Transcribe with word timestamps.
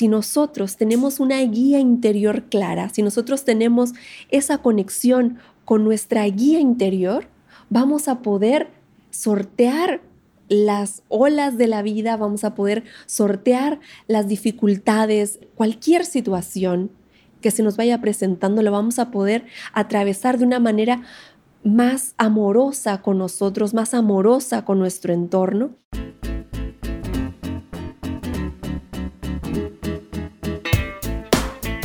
si 0.00 0.08
nosotros 0.08 0.78
tenemos 0.78 1.20
una 1.20 1.42
guía 1.42 1.78
interior 1.78 2.44
clara, 2.44 2.88
si 2.88 3.02
nosotros 3.02 3.44
tenemos 3.44 3.92
esa 4.30 4.56
conexión 4.56 5.36
con 5.66 5.84
nuestra 5.84 6.24
guía 6.24 6.58
interior, 6.58 7.26
vamos 7.68 8.08
a 8.08 8.22
poder 8.22 8.70
sortear 9.10 10.00
las 10.48 11.02
olas 11.08 11.58
de 11.58 11.66
la 11.66 11.82
vida, 11.82 12.16
vamos 12.16 12.44
a 12.44 12.54
poder 12.54 12.84
sortear 13.04 13.78
las 14.06 14.26
dificultades, 14.26 15.38
cualquier 15.54 16.06
situación 16.06 16.90
que 17.42 17.50
se 17.50 17.62
nos 17.62 17.76
vaya 17.76 18.00
presentando, 18.00 18.62
lo 18.62 18.72
vamos 18.72 18.98
a 18.98 19.10
poder 19.10 19.44
atravesar 19.74 20.38
de 20.38 20.46
una 20.46 20.60
manera 20.60 21.02
más 21.62 22.14
amorosa 22.16 23.02
con 23.02 23.18
nosotros, 23.18 23.74
más 23.74 23.92
amorosa 23.92 24.64
con 24.64 24.78
nuestro 24.78 25.12
entorno. 25.12 25.72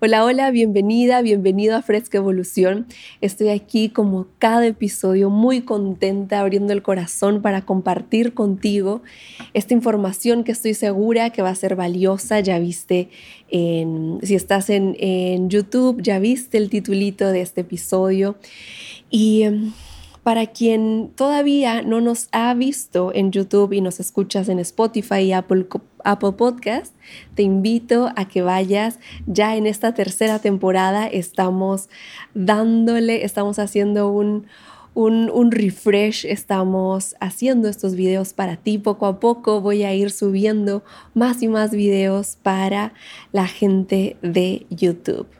Hola, 0.00 0.24
hola, 0.24 0.52
bienvenida, 0.52 1.22
bienvenido 1.22 1.74
a 1.74 1.82
Fresca 1.82 2.18
Evolución. 2.18 2.86
Estoy 3.20 3.48
aquí 3.48 3.88
como 3.88 4.28
cada 4.38 4.64
episodio 4.64 5.28
muy 5.28 5.62
contenta 5.62 6.38
abriendo 6.38 6.72
el 6.72 6.82
corazón 6.82 7.42
para 7.42 7.62
compartir 7.62 8.32
contigo 8.32 9.02
esta 9.54 9.74
información 9.74 10.44
que 10.44 10.52
estoy 10.52 10.74
segura 10.74 11.30
que 11.30 11.42
va 11.42 11.50
a 11.50 11.54
ser 11.56 11.74
valiosa. 11.74 12.38
Ya 12.38 12.60
viste, 12.60 13.08
en, 13.50 14.20
si 14.22 14.36
estás 14.36 14.70
en, 14.70 14.94
en 15.00 15.50
YouTube, 15.50 16.00
ya 16.00 16.20
viste 16.20 16.58
el 16.58 16.70
titulito 16.70 17.32
de 17.32 17.40
este 17.40 17.62
episodio. 17.62 18.36
Y 19.10 19.42
em, 19.42 19.72
para 20.28 20.48
quien 20.48 21.10
todavía 21.16 21.80
no 21.80 22.02
nos 22.02 22.28
ha 22.32 22.52
visto 22.52 23.14
en 23.14 23.32
YouTube 23.32 23.72
y 23.72 23.80
nos 23.80 23.98
escuchas 23.98 24.50
en 24.50 24.58
Spotify 24.58 25.20
y 25.20 25.32
Apple, 25.32 25.66
Apple 26.04 26.32
Podcast, 26.32 26.94
te 27.34 27.42
invito 27.42 28.10
a 28.14 28.28
que 28.28 28.42
vayas. 28.42 28.98
Ya 29.26 29.56
en 29.56 29.66
esta 29.66 29.94
tercera 29.94 30.38
temporada 30.38 31.06
estamos 31.06 31.88
dándole, 32.34 33.24
estamos 33.24 33.58
haciendo 33.58 34.12
un, 34.12 34.46
un, 34.92 35.30
un, 35.30 35.50
refresh, 35.50 36.26
estamos 36.26 37.16
haciendo 37.20 37.70
estos 37.70 37.94
videos 37.94 38.34
para 38.34 38.56
ti. 38.56 38.76
Poco 38.76 39.06
a 39.06 39.20
poco 39.20 39.62
voy 39.62 39.84
a 39.84 39.94
ir 39.94 40.10
subiendo 40.10 40.84
más 41.14 41.42
y 41.42 41.48
más 41.48 41.70
videos 41.70 42.36
para 42.42 42.92
la 43.32 43.46
gente 43.46 44.18
de 44.20 44.66
YouTube. 44.68 45.37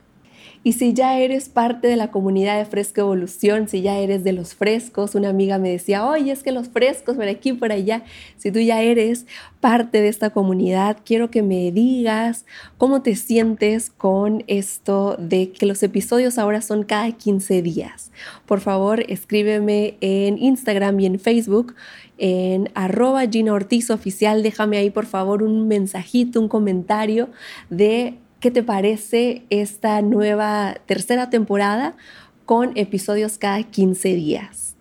Y 0.63 0.73
si 0.73 0.93
ya 0.93 1.17
eres 1.17 1.47
parte 1.47 1.87
de 1.87 1.95
la 1.95 2.11
comunidad 2.11 2.57
de 2.57 2.65
Fresco 2.65 3.01
Evolución, 3.01 3.69
si 3.69 3.81
ya 3.81 3.97
eres 3.97 4.23
de 4.25 4.33
los 4.33 4.55
frescos, 4.55 5.15
una 5.15 5.29
amiga 5.29 5.57
me 5.57 5.69
decía, 5.69 6.05
oye, 6.05 6.31
es 6.31 6.43
que 6.43 6.51
los 6.51 6.67
frescos 6.67 7.15
por 7.15 7.27
aquí, 7.27 7.53
por 7.53 7.71
allá, 7.71 8.03
si 8.37 8.51
tú 8.51 8.59
ya 8.59 8.81
eres 8.81 9.25
parte 9.61 10.01
de 10.01 10.09
esta 10.09 10.31
comunidad, 10.31 10.97
quiero 11.05 11.31
que 11.31 11.43
me 11.43 11.71
digas 11.71 12.45
cómo 12.77 13.01
te 13.01 13.15
sientes 13.15 13.89
con 13.89 14.43
esto 14.47 15.15
de 15.17 15.51
que 15.51 15.65
los 15.65 15.81
episodios 15.81 16.37
ahora 16.37 16.61
son 16.61 16.83
cada 16.83 17.09
15 17.11 17.61
días. 17.61 18.11
Por 18.45 18.59
favor, 18.59 19.05
escríbeme 19.07 19.95
en 20.01 20.37
Instagram 20.37 20.99
y 20.99 21.05
en 21.05 21.19
Facebook 21.19 21.75
en 22.17 22.69
arroba 22.75 23.25
Gina 23.27 23.53
Ortiz 23.53 23.89
Oficial. 23.89 24.43
Déjame 24.43 24.77
ahí 24.77 24.89
por 24.89 25.05
favor 25.05 25.41
un 25.41 25.67
mensajito, 25.67 26.39
un 26.41 26.49
comentario 26.49 27.29
de 27.69 28.15
¿Qué 28.39 28.51
te 28.51 28.63
parece 28.63 29.43
esta 29.49 30.01
nueva 30.01 30.77
tercera 30.85 31.29
temporada 31.29 31.97
con 32.45 32.71
episodios 32.77 33.37
cada 33.37 33.63
15 33.63 34.15
días? 34.15 34.75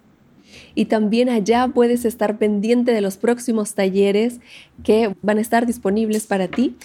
Y 0.76 0.84
también 0.84 1.28
allá 1.28 1.66
puedes 1.66 2.04
estar 2.04 2.38
pendiente 2.38 2.92
de 2.92 3.00
los 3.00 3.16
próximos 3.16 3.74
talleres 3.74 4.38
que 4.84 5.12
van 5.22 5.38
a 5.38 5.40
estar 5.40 5.66
disponibles 5.66 6.26
para 6.26 6.46
ti. 6.46 6.76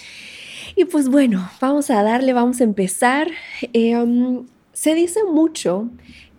Y 0.76 0.86
pues 0.86 1.10
bueno, 1.10 1.48
vamos 1.62 1.92
a 1.92 2.02
darle, 2.02 2.34
vamos 2.34 2.60
a 2.60 2.64
empezar. 2.64 3.28
Em, 3.74 4.48
se 4.72 4.96
dice 4.96 5.24
mucho 5.24 5.92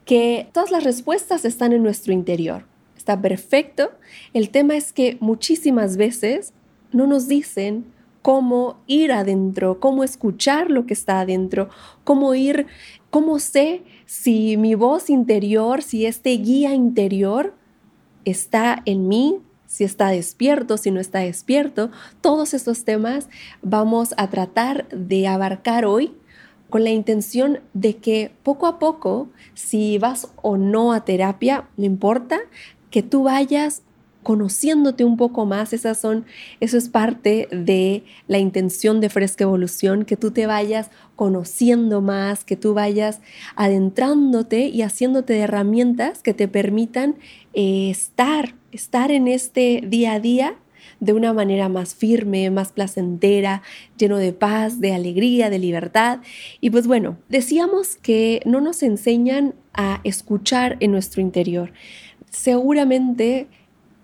que 0.05 0.49
todas 0.53 0.73
las 0.73 0.83
respuestas 0.83 1.45
están 1.45 1.73
en 1.73 1.85
nuestro 1.85 2.13
interior. 2.13 2.67
Está 2.97 3.21
perfecto. 3.21 3.93
El 4.33 4.51
tema 4.51 4.75
es 4.75 4.93
que 4.93 5.17
muchísimas 5.21 5.97
veces 5.97 6.53
no 6.91 7.07
nos 7.07 7.29
dicen 7.29 7.85
cómo 8.25 8.79
ir 8.87 9.13
adentro, 9.13 9.81
cómo 9.81 10.03
escuchar 10.03 10.71
lo 10.71 10.87
que 10.87 10.95
está 10.95 11.21
adentro, 11.21 11.69
cómo 12.05 12.35
ir, 12.35 12.67
cómo 13.11 13.39
sé 13.39 13.83
si 14.07 14.57
mi 14.57 14.75
voz 14.75 15.11
interior, 15.11 15.83
si 15.83 16.07
este 16.07 16.31
guía 16.31 16.73
interior 16.73 17.53
está 18.25 18.81
en 18.87 19.09
mí, 19.09 19.41
si 19.67 19.85
está 19.85 20.09
despierto, 20.09 20.79
si 20.79 20.91
no 20.91 21.01
está 21.01 21.19
despierto. 21.19 21.91
Todos 22.23 22.55
estos 22.55 22.87
temas 22.87 23.29
vamos 23.61 24.15
a 24.17 24.31
tratar 24.31 24.89
de 24.89 25.29
abarcar 25.29 25.85
hoy 25.85 26.15
con 26.71 26.83
la 26.83 26.93
intención 26.93 27.61
de 27.75 27.97
que 27.99 28.33
poco 28.43 28.67
a 28.67 28.79
poco, 28.79 29.29
si 29.53 29.99
vas 29.99 30.33
o 30.41 30.57
no 30.57 30.95
a 30.95 31.05
terapia, 31.05 31.69
no 31.77 31.85
importa, 31.85 32.41
que 32.91 33.03
tú 33.03 33.25
vayas 33.25 33.83
conociéndote 34.25 35.05
un 35.05 35.17
poco 35.17 35.47
más. 35.47 35.73
Esas 35.73 36.01
son, 36.01 36.25
eso 36.59 36.77
es 36.77 36.89
parte 36.89 37.47
de 37.53 38.03
la 38.27 38.39
intención 38.39 39.01
de 39.01 39.09
Fresca 39.09 39.45
Evolución, 39.45 40.05
que 40.05 40.17
tú 40.17 40.33
te 40.33 40.47
vayas 40.47 40.91
conociendo 41.15 42.01
más, 42.01 42.43
que 42.43 42.57
tú 42.57 42.75
vayas 42.75 43.21
adentrándote 43.55 44.67
y 44.67 44.83
haciéndote 44.83 45.35
de 45.35 45.41
herramientas 45.41 46.23
que 46.23 46.35
te 46.35 46.49
permitan 46.49 47.15
eh, 47.53 47.91
estar, 47.91 48.57
estar 48.73 49.13
en 49.13 49.29
este 49.29 49.85
día 49.87 50.15
a 50.15 50.21
día 50.21 50.57
de 51.01 51.13
una 51.13 51.33
manera 51.33 51.69
más 51.69 51.95
firme, 51.95 52.51
más 52.51 52.73
placentera, 52.73 53.63
lleno 53.99 54.17
de 54.17 54.33
paz, 54.33 54.81
de 54.81 54.93
alegría, 54.93 55.51
de 55.51 55.59
libertad. 55.59 56.21
Y 56.61 56.71
pues 56.71 56.87
bueno, 56.87 57.19
decíamos 57.29 57.97
que 57.97 58.41
no 58.45 58.61
nos 58.61 58.83
enseñan 58.83 59.55
a 59.75 60.01
escuchar 60.05 60.77
en 60.81 60.93
nuestro 60.93 61.21
interior. 61.21 61.73
Seguramente 62.31 63.49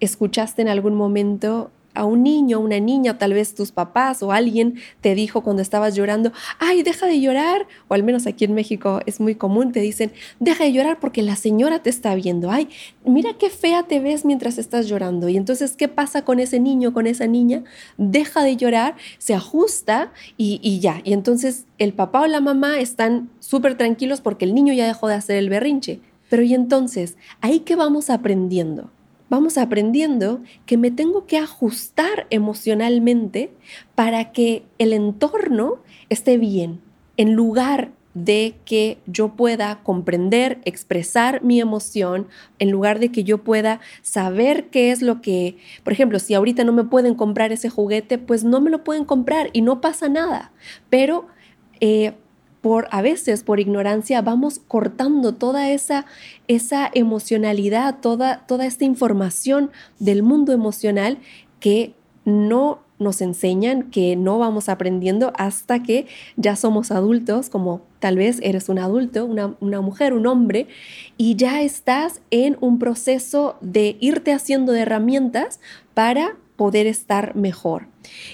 escuchaste 0.00 0.62
en 0.62 0.68
algún 0.68 0.94
momento 0.94 1.70
a 1.94 2.04
un 2.04 2.22
niño, 2.22 2.60
una 2.60 2.78
niña, 2.78 3.18
tal 3.18 3.34
vez 3.34 3.54
tus 3.54 3.72
papás 3.72 4.22
o 4.22 4.32
alguien 4.32 4.76
te 5.00 5.14
dijo 5.14 5.42
cuando 5.42 5.62
estabas 5.62 5.94
llorando, 5.94 6.32
ay, 6.58 6.82
deja 6.82 7.06
de 7.06 7.20
llorar, 7.20 7.66
o 7.88 7.94
al 7.94 8.02
menos 8.02 8.26
aquí 8.26 8.44
en 8.44 8.54
México 8.54 9.00
es 9.06 9.20
muy 9.20 9.34
común, 9.34 9.72
te 9.72 9.80
dicen, 9.80 10.12
deja 10.38 10.64
de 10.64 10.72
llorar 10.72 11.00
porque 11.00 11.22
la 11.22 11.36
señora 11.36 11.82
te 11.82 11.90
está 11.90 12.14
viendo, 12.14 12.50
ay, 12.50 12.68
mira 13.04 13.34
qué 13.38 13.50
fea 13.50 13.82
te 13.84 14.00
ves 14.00 14.24
mientras 14.24 14.58
estás 14.58 14.88
llorando. 14.88 15.28
Y 15.28 15.36
entonces, 15.36 15.76
¿qué 15.76 15.88
pasa 15.88 16.22
con 16.24 16.38
ese 16.38 16.60
niño, 16.60 16.92
con 16.92 17.06
esa 17.06 17.26
niña? 17.26 17.64
Deja 17.96 18.42
de 18.42 18.56
llorar, 18.56 18.94
se 19.18 19.34
ajusta 19.34 20.12
y, 20.36 20.78
ya. 20.80 21.00
Y 21.04 21.12
entonces 21.12 21.66
el 21.78 21.92
papá 21.92 22.22
o 22.22 22.26
la 22.26 22.40
mamá 22.40 22.78
están 22.78 23.30
súper 23.40 23.76
tranquilos 23.76 24.20
porque 24.20 24.44
el 24.44 24.54
niño 24.54 24.72
ya 24.72 24.86
dejó 24.86 25.08
de 25.08 25.14
hacer 25.14 25.36
el 25.36 25.50
berrinche. 25.50 26.00
Pero 26.28 26.42
y 26.42 26.54
entonces, 26.54 27.16
ahí 27.40 27.60
que 27.60 27.74
vamos 27.74 28.08
aprendiendo 28.08 28.90
vamos 29.30 29.56
aprendiendo 29.56 30.42
que 30.66 30.76
me 30.76 30.90
tengo 30.90 31.24
que 31.24 31.38
ajustar 31.38 32.26
emocionalmente 32.28 33.54
para 33.94 34.32
que 34.32 34.64
el 34.78 34.92
entorno 34.92 35.78
esté 36.10 36.36
bien, 36.36 36.80
en 37.16 37.32
lugar 37.32 37.92
de 38.12 38.56
que 38.64 38.98
yo 39.06 39.36
pueda 39.36 39.82
comprender, 39.84 40.60
expresar 40.64 41.44
mi 41.44 41.60
emoción, 41.60 42.26
en 42.58 42.70
lugar 42.70 42.98
de 42.98 43.12
que 43.12 43.22
yo 43.22 43.38
pueda 43.38 43.80
saber 44.02 44.68
qué 44.68 44.90
es 44.90 45.00
lo 45.00 45.20
que, 45.20 45.56
por 45.84 45.92
ejemplo, 45.92 46.18
si 46.18 46.34
ahorita 46.34 46.64
no 46.64 46.72
me 46.72 46.84
pueden 46.84 47.14
comprar 47.14 47.52
ese 47.52 47.70
juguete, 47.70 48.18
pues 48.18 48.42
no 48.42 48.60
me 48.60 48.70
lo 48.70 48.82
pueden 48.82 49.04
comprar 49.04 49.50
y 49.52 49.62
no 49.62 49.80
pasa 49.80 50.08
nada. 50.08 50.52
Pero 50.90 51.28
eh, 51.80 52.14
por 52.60 52.88
a 52.90 53.02
veces 53.02 53.42
por 53.42 53.60
ignorancia 53.60 54.20
vamos 54.22 54.60
cortando 54.66 55.34
toda 55.34 55.70
esa, 55.70 56.06
esa 56.48 56.90
emocionalidad, 56.92 58.00
toda, 58.00 58.46
toda 58.46 58.66
esta 58.66 58.84
información 58.84 59.70
del 59.98 60.22
mundo 60.22 60.52
emocional 60.52 61.18
que 61.58 61.94
no 62.24 62.80
nos 62.98 63.22
enseñan, 63.22 63.90
que 63.90 64.14
no 64.14 64.38
vamos 64.38 64.68
aprendiendo 64.68 65.32
hasta 65.36 65.82
que 65.82 66.06
ya 66.36 66.54
somos 66.54 66.90
adultos, 66.90 67.48
como 67.48 67.80
tal 67.98 68.16
vez 68.16 68.38
eres 68.42 68.68
un 68.68 68.78
adulto, 68.78 69.24
una, 69.24 69.56
una, 69.60 69.80
mujer, 69.80 70.12
un 70.12 70.26
hombre, 70.26 70.68
y 71.16 71.34
ya 71.36 71.62
estás 71.62 72.20
en 72.30 72.58
un 72.60 72.78
proceso 72.78 73.56
de 73.62 73.96
irte 74.00 74.34
haciendo 74.34 74.72
de 74.72 74.80
herramientas 74.80 75.60
para 75.94 76.36
poder 76.60 76.86
estar 76.86 77.34
mejor. 77.36 77.86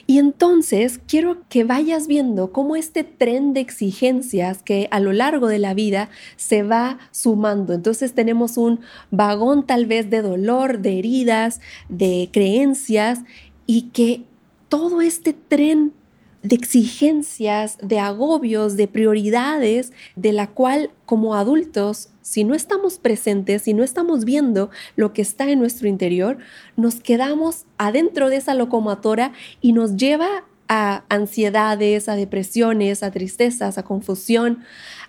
Y 0.08 0.18
entonces 0.18 0.98
quiero 1.06 1.48
que 1.48 1.62
vayas 1.62 2.08
viendo 2.08 2.50
cómo 2.50 2.74
este 2.74 3.04
tren 3.04 3.54
de 3.54 3.60
exigencias 3.60 4.64
que 4.64 4.88
a 4.90 4.98
lo 4.98 5.12
largo 5.12 5.46
de 5.46 5.60
la 5.60 5.74
vida 5.74 6.08
se 6.34 6.64
va 6.64 6.98
sumando. 7.12 7.72
Entonces 7.72 8.14
tenemos 8.14 8.56
un 8.56 8.80
vagón 9.12 9.64
tal 9.64 9.86
vez 9.86 10.10
de 10.10 10.22
dolor, 10.22 10.80
de 10.80 10.98
heridas, 10.98 11.60
de 11.88 12.28
creencias 12.32 13.20
y 13.64 13.90
que 13.92 14.24
todo 14.68 15.02
este 15.02 15.32
tren 15.32 15.92
de 16.46 16.54
exigencias, 16.54 17.76
de 17.82 17.98
agobios, 17.98 18.76
de 18.76 18.86
prioridades, 18.86 19.92
de 20.14 20.32
la 20.32 20.46
cual 20.46 20.90
como 21.04 21.34
adultos, 21.34 22.10
si 22.22 22.44
no 22.44 22.54
estamos 22.54 22.98
presentes, 22.98 23.62
si 23.62 23.74
no 23.74 23.82
estamos 23.82 24.24
viendo 24.24 24.70
lo 24.94 25.12
que 25.12 25.22
está 25.22 25.50
en 25.50 25.58
nuestro 25.58 25.88
interior, 25.88 26.38
nos 26.76 27.00
quedamos 27.00 27.64
adentro 27.78 28.30
de 28.30 28.36
esa 28.36 28.54
locomotora 28.54 29.32
y 29.60 29.72
nos 29.72 29.96
lleva 29.96 30.44
a 30.68 31.02
ansiedades, 31.08 32.08
a 32.08 32.14
depresiones, 32.14 33.02
a 33.02 33.10
tristezas, 33.10 33.76
a 33.76 33.82
confusión, 33.82 34.62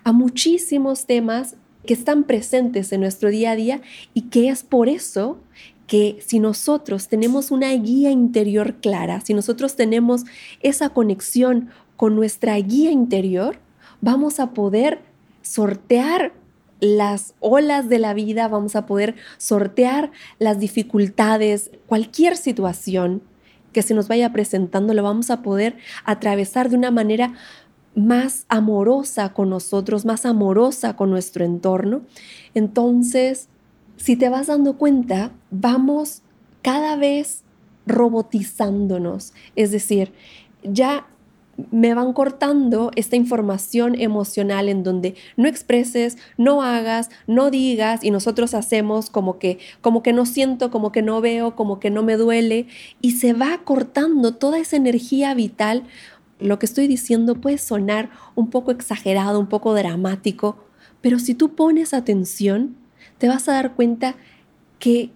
a 0.04 0.14
muchísimos 0.14 1.06
temas 1.06 1.56
que 1.86 1.94
están 1.94 2.24
presentes 2.24 2.92
en 2.92 3.02
nuestro 3.02 3.30
día 3.30 3.52
a 3.52 3.56
día 3.56 3.82
y 4.16 4.24
que 4.30 4.50
es 4.50 4.64
por 4.64 4.90
eso 4.90 5.40
que 5.88 6.20
si 6.26 6.40
nosotros 6.40 7.08
tenemos 7.08 7.50
una 7.50 7.72
guía 7.72 8.12
interior 8.12 8.76
clara, 8.76 9.22
si 9.22 9.34
nosotros 9.34 9.76
tenemos 9.76 10.26
esa 10.62 10.90
conexión 10.90 11.70
con 11.96 12.16
nuestra 12.16 12.56
guía 12.58 12.92
interior, 12.92 13.58
vamos 14.02 14.40
a 14.40 14.52
poder 14.52 15.02
sortear 15.42 16.34
las 16.80 17.34
olas 17.40 17.90
de 17.90 18.00
la 18.00 18.14
vida, 18.14 18.48
vamos 18.48 18.76
a 18.76 18.86
poder 18.86 19.16
sortear 19.38 20.12
las 20.40 20.60
dificultades, 20.60 21.72
cualquier 21.88 22.38
situación 22.38 23.24
que 23.74 23.82
se 23.82 23.94
nos 23.94 24.08
vaya 24.08 24.32
presentando, 24.32 24.94
lo 24.94 25.04
vamos 25.04 25.32
a 25.32 25.42
poder 25.42 25.78
atravesar 26.04 26.70
de 26.70 26.76
una 26.76 26.92
manera 26.92 27.34
más 27.96 28.46
amorosa 28.48 29.34
con 29.34 29.50
nosotros, 29.50 30.06
más 30.06 30.26
amorosa 30.26 30.96
con 30.96 31.10
nuestro 31.10 31.44
entorno. 31.44 32.02
Entonces, 32.54 33.50
si 33.96 34.16
te 34.16 34.30
vas 34.30 34.48
dando 34.48 34.78
cuenta, 34.78 35.32
vamos 35.52 36.22
cada 36.62 36.96
vez 36.96 37.44
robotizándonos. 37.86 39.34
Es 39.56 39.72
decir, 39.72 40.14
ya 40.64 41.08
me 41.72 41.94
van 41.94 42.14
cortando 42.14 42.92
esta 42.96 43.16
información 43.16 44.00
emocional 44.00 44.70
en 44.70 44.84
donde 44.84 45.16
no 45.38 45.48
expreses, 45.48 46.18
no 46.38 46.62
hagas, 46.62 47.10
no 47.26 47.50
digas 47.50 48.04
y 48.04 48.12
nosotros 48.12 48.54
hacemos 48.54 49.10
como 49.10 49.40
que 49.40 49.58
como 49.82 50.04
que 50.04 50.14
no 50.14 50.26
siento, 50.26 50.70
como 50.70 50.92
que 50.92 51.02
no 51.02 51.20
veo, 51.20 51.56
como 51.56 51.80
que 51.80 51.90
no 51.90 52.04
me 52.04 52.16
duele 52.16 52.68
y 53.02 53.12
se 53.14 53.34
va 53.34 53.62
cortando 53.64 54.36
toda 54.36 54.60
esa 54.60 54.76
energía 54.76 55.34
vital. 55.34 55.84
Lo 56.40 56.60
que 56.60 56.68
estoy 56.68 56.86
diciendo 56.86 57.36
puede 57.36 57.58
sonar 57.58 58.12
un 58.36 58.52
poco 58.52 58.70
exagerado, 58.70 59.40
un 59.40 59.48
poco 59.48 59.74
dramático, 59.74 60.58
pero 61.02 61.18
si 61.18 61.34
tú 61.34 61.56
pones 61.56 61.96
atención, 61.96 62.76
te 63.18 63.28
vas 63.28 63.50
a 63.50 63.54
dar 63.54 63.74
cuenta 63.74 64.16
que 64.78 65.10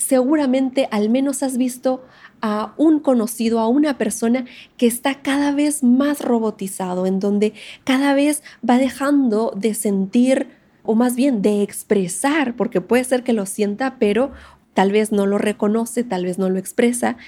seguramente 0.00 0.88
al 0.90 1.10
menos 1.10 1.42
has 1.42 1.58
visto 1.58 2.02
a 2.40 2.72
un 2.78 3.00
conocido, 3.00 3.60
a 3.60 3.68
una 3.68 3.98
persona 3.98 4.46
que 4.78 4.86
está 4.86 5.20
cada 5.20 5.52
vez 5.52 5.84
más 5.84 6.20
robotizado, 6.22 7.04
en 7.04 7.20
donde 7.20 7.52
cada 7.84 8.14
vez 8.14 8.42
va 8.68 8.78
dejando 8.78 9.52
de 9.54 9.74
sentir, 9.74 10.48
o 10.82 10.94
más 10.94 11.16
bien 11.16 11.42
de 11.42 11.62
expresar, 11.62 12.56
porque 12.56 12.80
puede 12.80 13.04
ser 13.04 13.22
que 13.22 13.34
lo 13.34 13.44
sienta, 13.44 13.98
pero 13.98 14.32
tal 14.72 14.90
vez 14.90 15.12
no 15.12 15.26
lo 15.26 15.36
reconoce, 15.36 16.02
tal 16.02 16.24
vez 16.24 16.38
no 16.38 16.48
lo 16.48 16.58
expresa. 16.58 17.18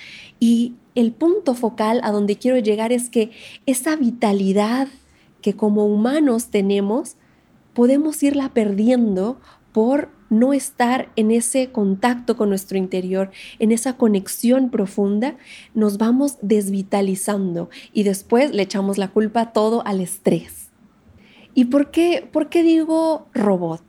Y 0.40 0.74
el 0.94 1.12
punto 1.12 1.54
focal 1.54 2.00
a 2.02 2.10
donde 2.10 2.36
quiero 2.36 2.58
llegar 2.58 2.90
es 2.90 3.10
que 3.10 3.32
esa 3.66 3.96
vitalidad 3.96 4.88
que 5.42 5.54
como 5.54 5.84
humanos 5.84 6.46
tenemos, 6.46 7.16
podemos 7.74 8.22
irla 8.22 8.48
perdiendo 8.54 9.38
por 9.72 10.08
no 10.32 10.54
estar 10.54 11.10
en 11.14 11.30
ese 11.30 11.70
contacto 11.70 12.36
con 12.36 12.48
nuestro 12.48 12.78
interior, 12.78 13.30
en 13.58 13.70
esa 13.70 13.96
conexión 13.96 14.70
profunda, 14.70 15.36
nos 15.74 15.98
vamos 15.98 16.38
desvitalizando 16.40 17.68
y 17.92 18.02
después 18.02 18.52
le 18.52 18.62
echamos 18.62 18.96
la 18.96 19.08
culpa 19.08 19.52
todo 19.52 19.86
al 19.86 20.00
estrés. 20.00 20.70
¿Y 21.54 21.66
por 21.66 21.90
qué, 21.90 22.26
por 22.32 22.48
qué 22.48 22.62
digo 22.62 23.26
robot? 23.34 23.82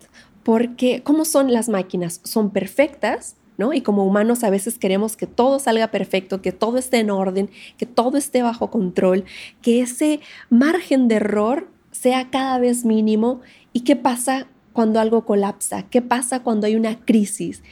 Porque, 0.44 1.02
¿cómo 1.02 1.24
son 1.24 1.54
las 1.54 1.70
máquinas? 1.70 2.20
Son 2.26 2.50
perfectas, 2.50 3.38
¿no? 3.58 3.72
Y 3.74 3.80
como 3.80 4.06
humanos 4.06 4.44
a 4.44 4.50
veces 4.50 4.78
queremos 4.78 5.16
que 5.16 5.28
todo 5.28 5.60
salga 5.60 5.92
perfecto, 5.92 6.42
que 6.42 6.52
todo 6.52 6.78
esté 6.78 7.00
en 7.00 7.10
orden, 7.10 7.50
que 7.78 7.86
todo 7.86 8.18
esté 8.18 8.44
bajo 8.44 8.70
control, 8.70 9.24
que 9.62 9.82
ese 9.82 10.20
margen 10.50 11.08
de 11.08 11.16
error 11.16 11.70
sea 11.92 12.30
cada 12.30 12.60
vez 12.60 12.84
mínimo. 12.84 13.40
¿Y 13.72 13.82
qué 13.82 13.96
pasa 13.96 14.48
cuando 14.74 15.00
algo 15.00 15.26
colapsa? 15.26 15.84
¿Qué 15.84 16.02
pasa 16.02 16.42
cuando 16.42 16.68
hay 16.68 16.76
una 16.76 17.00
crisis? 17.00 17.64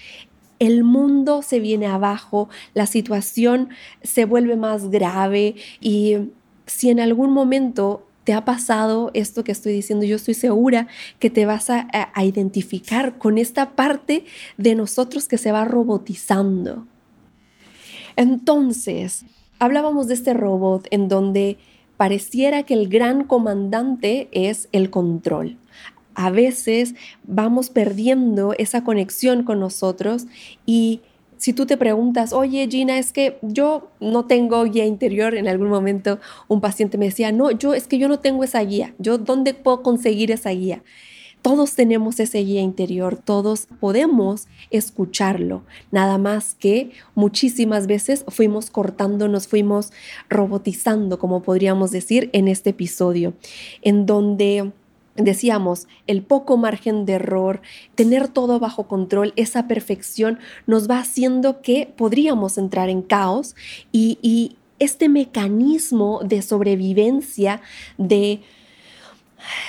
El 0.60 0.84
mundo 0.84 1.42
se 1.42 1.60
viene 1.60 1.88
abajo, 1.88 2.48
la 2.74 2.86
situación 2.86 3.70
se 4.04 4.26
vuelve 4.26 4.56
más 4.56 4.92
grave 4.92 5.56
y 5.82 6.18
si 6.68 6.90
en 6.90 7.00
algún 7.00 7.32
momento 7.32 8.06
te 8.24 8.34
ha 8.34 8.46
pasado 8.46 9.10
esto 9.16 9.44
que 9.44 9.52
estoy 9.52 9.74
diciendo, 9.74 10.06
yo 10.06 10.16
estoy 10.16 10.36
segura 10.36 10.88
que 11.18 11.32
te 11.32 11.48
vas 11.48 11.72
a, 11.72 11.88
a, 11.92 12.24
identificar 12.24 13.18
con 13.18 13.40
esta 13.40 13.72
parte 13.72 14.26
de 14.58 14.76
nosotros 14.76 15.28
que 15.28 15.40
se 15.40 15.52
va 15.52 15.66
robotizando. 15.66 16.86
Entonces, 18.16 19.26
hablábamos 19.58 20.08
de 20.08 20.14
este 20.14 20.36
robot 20.36 20.88
en 20.92 21.08
donde 21.08 21.58
pareciera 21.98 22.62
que 22.64 22.76
el 22.76 22.88
gran 22.88 23.24
comandante 23.24 24.30
es 24.32 24.70
el 24.72 24.92
control 24.92 25.58
a 26.16 26.30
veces 26.30 26.96
vamos 27.24 27.70
perdiendo 27.70 28.54
esa 28.58 28.84
conexión 28.84 29.44
con 29.44 29.60
nosotros 29.60 30.26
y 30.66 31.02
si 31.42 31.54
tú 31.54 31.66
te 31.66 31.76
preguntas, 31.76 32.34
oye 32.34 32.68
Gina, 32.70 33.00
es 33.00 33.12
que 33.12 33.40
yo 33.42 33.90
no 34.00 34.26
tengo 34.26 34.64
guía 34.66 34.86
interior, 34.86 35.34
en 35.34 35.48
algún 35.48 35.70
momento 35.70 36.20
un 36.48 36.62
paciente 36.62 37.00
me 37.00 37.06
decía, 37.06 37.32
no, 37.32 37.50
yo 37.50 37.74
es 37.74 37.88
que 37.88 37.98
yo 37.98 38.08
no 38.08 38.20
tengo 38.20 38.44
esa 38.44 38.60
guía, 38.62 38.94
yo 39.00 39.18
dónde 39.18 39.56
puedo 39.56 39.82
conseguir 39.82 40.30
esa 40.30 40.52
guía. 40.52 40.84
Todos 41.42 41.74
tenemos 41.74 42.20
ese 42.20 42.38
guía 42.38 42.62
interior, 42.62 43.18
todos 43.18 43.68
podemos 43.80 44.48
escucharlo, 44.70 45.64
nada 45.90 46.20
más 46.20 46.54
que 46.54 46.92
muchísimas 47.16 47.88
veces 47.88 48.24
fuimos 48.28 48.70
cortando, 48.70 49.28
nos 49.28 49.48
fuimos 49.48 49.92
robotizando, 50.30 51.18
como 51.18 51.42
podríamos 51.42 51.90
decir 51.90 52.30
en 52.34 52.48
este 52.48 52.70
episodio, 52.70 53.34
en 53.82 54.06
donde 54.06 54.72
decíamos, 55.16 55.88
el 56.08 56.22
poco 56.22 56.58
margen 56.58 57.06
de 57.06 57.14
error, 57.14 57.62
tener 57.96 58.28
todo 58.28 58.60
bajo 58.60 58.88
control, 58.88 59.34
esa 59.36 59.68
perfección 59.68 60.40
nos 60.68 60.90
va 60.90 61.00
haciendo 61.00 61.62
que 61.62 61.92
podríamos 61.96 62.58
entrar 62.58 62.90
en 62.90 63.02
caos 63.02 63.56
y, 63.92 64.58
este 64.80 65.10
mecanismo 65.10 66.22
de 66.24 66.42
sobrevivencia, 66.42 67.62
de, 68.00 68.42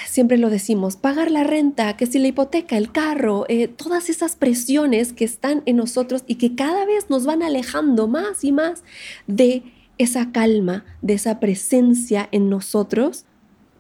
siempre 0.07 0.39
lo 0.39 0.49
decimos, 0.49 0.97
pagar 0.97 1.31
la 1.31 1.45
renta, 1.45 1.99
que 1.99 2.07
si 2.07 2.19
la 2.19 2.29
hipoteca, 2.29 2.79
el 2.79 2.93
carro, 2.93 3.45
eh, 3.51 3.69
todas 3.69 4.09
esas 4.09 4.37
presiones 4.37 5.13
que 5.13 5.27
están 5.27 5.65
en 5.67 5.77
nosotros 5.77 6.25
y 6.27 6.37
que 6.37 6.55
cada 6.55 6.87
vez 6.87 7.11
nos 7.11 7.27
van 7.27 7.43
alejando 7.43 8.09
más 8.09 8.43
y 8.43 8.53
más 8.53 8.85
de 9.27 9.63
esa 9.99 10.33
calma, 10.33 10.87
de 11.03 11.13
esa 11.13 11.41
presencia 11.41 12.31
en 12.33 12.49
nosotros. 12.49 13.27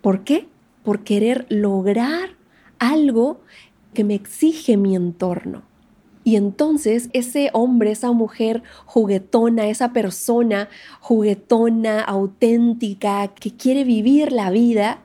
¿Por 0.02 0.24
qué? 0.24 0.48
Por 0.82 1.04
querer 1.04 1.46
lograr 1.48 2.36
algo 2.78 3.40
que 3.94 4.04
me 4.04 4.14
exige 4.14 4.76
mi 4.76 4.96
entorno. 4.96 5.62
Y 6.24 6.36
entonces 6.36 7.10
ese 7.12 7.50
hombre, 7.52 7.90
esa 7.90 8.12
mujer 8.12 8.62
juguetona, 8.86 9.66
esa 9.66 9.92
persona 9.92 10.68
juguetona, 11.00 12.00
auténtica, 12.00 13.28
que 13.28 13.56
quiere 13.56 13.84
vivir 13.84 14.30
la 14.30 14.50
vida, 14.50 15.04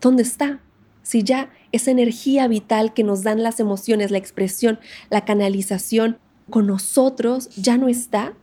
¿dónde 0.00 0.22
está? 0.22 0.60
Si 1.02 1.22
ya 1.22 1.50
esa 1.72 1.90
energía 1.90 2.46
vital 2.48 2.92
que 2.92 3.04
nos 3.04 3.22
dan 3.22 3.42
las 3.42 3.60
emociones, 3.60 4.10
la 4.10 4.18
expresión, 4.18 4.78
la 5.08 5.24
canalización 5.24 6.18
con 6.50 6.66
nosotros 6.66 7.48
ya 7.56 7.78
no 7.78 7.88
está, 7.88 8.34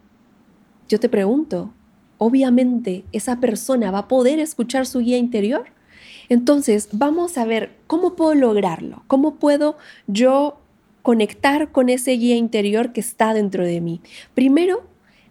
yo 0.90 1.00
te 1.00 1.10
pregunto, 1.10 1.74
obviamente 2.18 3.06
esa 3.12 3.40
persona 3.40 3.92
va 3.92 4.00
a 4.00 4.08
poder 4.08 4.40
escuchar 4.40 4.88
su 4.88 5.00
guía 5.00 5.18
interior. 5.18 5.66
Entonces, 6.30 6.90
vamos 6.92 7.38
a 7.38 7.46
ver 7.46 7.76
cómo 7.88 8.16
puedo 8.16 8.36
lograrlo, 8.36 9.04
cómo 9.08 9.36
puedo 9.36 9.78
yo 10.08 10.60
conectar 11.02 11.72
con 11.72 11.90
ese 11.90 12.12
guía 12.14 12.36
interior 12.36 12.92
que 12.92 13.02
está 13.02 13.34
dentro 13.34 13.64
de 13.64 13.80
mí. 13.82 14.02
Primero, 14.34 14.84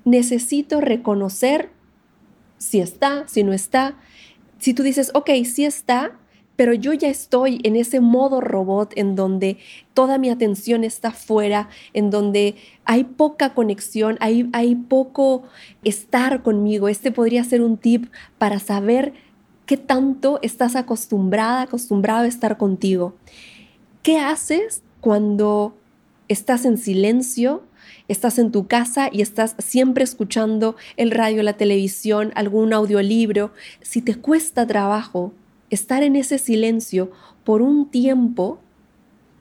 necesito 0.04 0.80
reconocer 0.80 1.70
si 2.58 2.80
está, 2.80 3.26
si 3.26 3.42
no 3.42 3.52
está. 3.52 3.96
Si 4.58 4.72
tú 4.72 4.82
dices, 4.82 5.10
ok, 5.14 5.30
si 5.44 5.64
está, 5.64 6.18
pero 6.56 6.72
yo 6.72 6.92
ya 6.92 7.08
estoy 7.08 7.60
en 7.64 7.76
ese 7.76 8.00
modo 8.00 8.40
robot 8.40 8.92
en 8.96 9.16
donde 9.16 9.58
toda 9.92 10.18
mi 10.18 10.30
atención 10.30 10.84
está 10.84 11.10
fuera, 11.10 11.68
en 11.92 12.10
donde 12.10 12.54
hay 12.84 13.04
poca 13.04 13.54
conexión, 13.54 14.16
hay, 14.20 14.48
hay 14.52 14.76
poco 14.76 15.42
estar 15.82 16.42
conmigo. 16.42 16.88
Este 16.88 17.10
podría 17.10 17.42
ser 17.44 17.62
un 17.62 17.76
tip 17.76 18.06
para 18.38 18.60
saber 18.60 19.12
qué 19.66 19.76
tanto 19.76 20.38
estás 20.42 20.76
acostumbrada, 20.76 21.62
acostumbrado 21.62 22.25
a 22.25 22.28
estar 22.28 22.56
contigo. 22.56 23.14
¿Qué 24.02 24.18
haces 24.18 24.83
cuando 25.00 25.75
estás 26.28 26.64
en 26.64 26.78
silencio? 26.78 27.62
Estás 28.09 28.38
en 28.38 28.50
tu 28.50 28.66
casa 28.66 29.09
y 29.11 29.23
estás 29.23 29.54
siempre 29.59 30.04
escuchando 30.04 30.76
el 30.97 31.11
radio, 31.11 31.42
la 31.42 31.56
televisión, 31.56 32.33
algún 32.35 32.73
audiolibro. 32.73 33.52
Si 33.80 34.02
te 34.02 34.14
cuesta 34.14 34.66
trabajo 34.66 35.33
estar 35.71 36.02
en 36.02 36.16
ese 36.16 36.38
silencio 36.38 37.11
por 37.44 37.62
un 37.62 37.90
tiempo, 37.90 38.61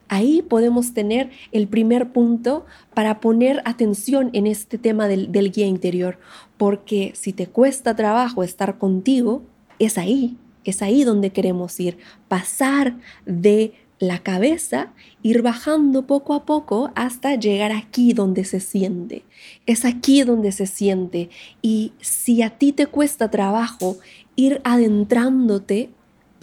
ahí 0.07 0.41
podemos 0.41 0.93
tener 0.93 1.31
el 1.51 1.67
primer 1.67 2.11
punto 2.11 2.65
para 2.93 3.19
poner 3.19 3.61
atención 3.65 4.29
en 4.33 4.47
este 4.47 4.77
tema 4.77 5.07
del, 5.07 5.31
guía 5.51 5.65
interior, 5.65 6.19
porque 6.57 7.11
si 7.15 7.33
te 7.33 7.47
cuesta 7.47 7.95
trabajo 7.95 8.43
estar 8.43 8.77
contigo, 8.77 9.43
es 9.85 9.97
ahí, 9.97 10.37
es 10.63 10.81
ahí 10.81 11.03
donde 11.03 11.31
queremos 11.31 11.79
ir, 11.79 11.97
pasar 12.27 12.97
de 13.25 13.73
la 13.99 14.19
cabeza, 14.19 14.91
ir 15.21 15.41
bajando 15.41 16.07
poco 16.07 16.33
a 16.33 16.45
poco 16.45 16.91
hasta 16.95 17.35
llegar 17.35 17.71
aquí 17.71 18.13
donde 18.13 18.43
se 18.43 18.59
siente. 18.59 19.23
Es 19.65 19.85
aquí 19.85 20.23
donde 20.23 20.51
se 20.51 20.67
siente. 20.67 21.29
Y 21.61 21.93
si 22.01 22.41
a 22.41 22.49
ti 22.49 22.73
te 22.73 22.87
cuesta 22.87 23.31
trabajo 23.31 23.97
ir 24.35 24.61
adentrándote 24.63 25.91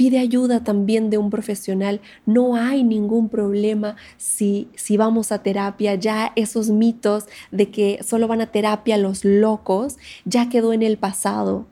pide 0.00 0.18
ayuda 0.18 0.64
también 0.64 1.10
de 1.10 1.18
un 1.18 1.28
profesional. 1.28 2.00
No 2.24 2.56
hay 2.56 2.84
ningún 2.84 3.28
problema 3.28 3.96
si, 4.16 4.68
si 4.74 4.96
vamos 4.96 5.30
a 5.30 5.42
terapia. 5.42 5.94
Ya 5.94 6.32
esos 6.36 6.70
mitos 6.70 7.26
de 7.50 7.70
que 7.70 8.00
solo 8.02 8.26
van 8.26 8.40
a 8.40 8.46
terapia 8.46 8.96
los 8.96 9.26
locos 9.26 9.98
ya 10.24 10.48
quedó 10.48 10.72
en 10.72 10.82
el 10.82 10.96
pasado. 10.96 11.66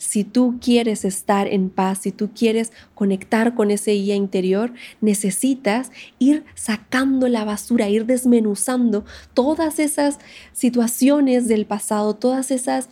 Si 0.00 0.24
tú 0.24 0.56
quieres 0.62 1.04
estar 1.04 1.46
en 1.46 1.68
paz, 1.68 1.98
si 1.98 2.10
tú 2.10 2.30
quieres 2.34 2.72
conectar 2.94 3.54
con 3.54 3.70
ese 3.70 3.90
guía 3.90 4.14
interior, 4.14 4.72
necesitas 5.02 5.92
ir 6.18 6.42
sacando 6.54 7.28
la 7.28 7.44
basura, 7.44 7.90
ir 7.90 8.06
desmenuzando 8.06 9.04
todas 9.34 9.78
esas 9.78 10.18
situaciones 10.54 11.48
del 11.48 11.66
pasado, 11.66 12.16
todas 12.16 12.50
esas 12.50 12.88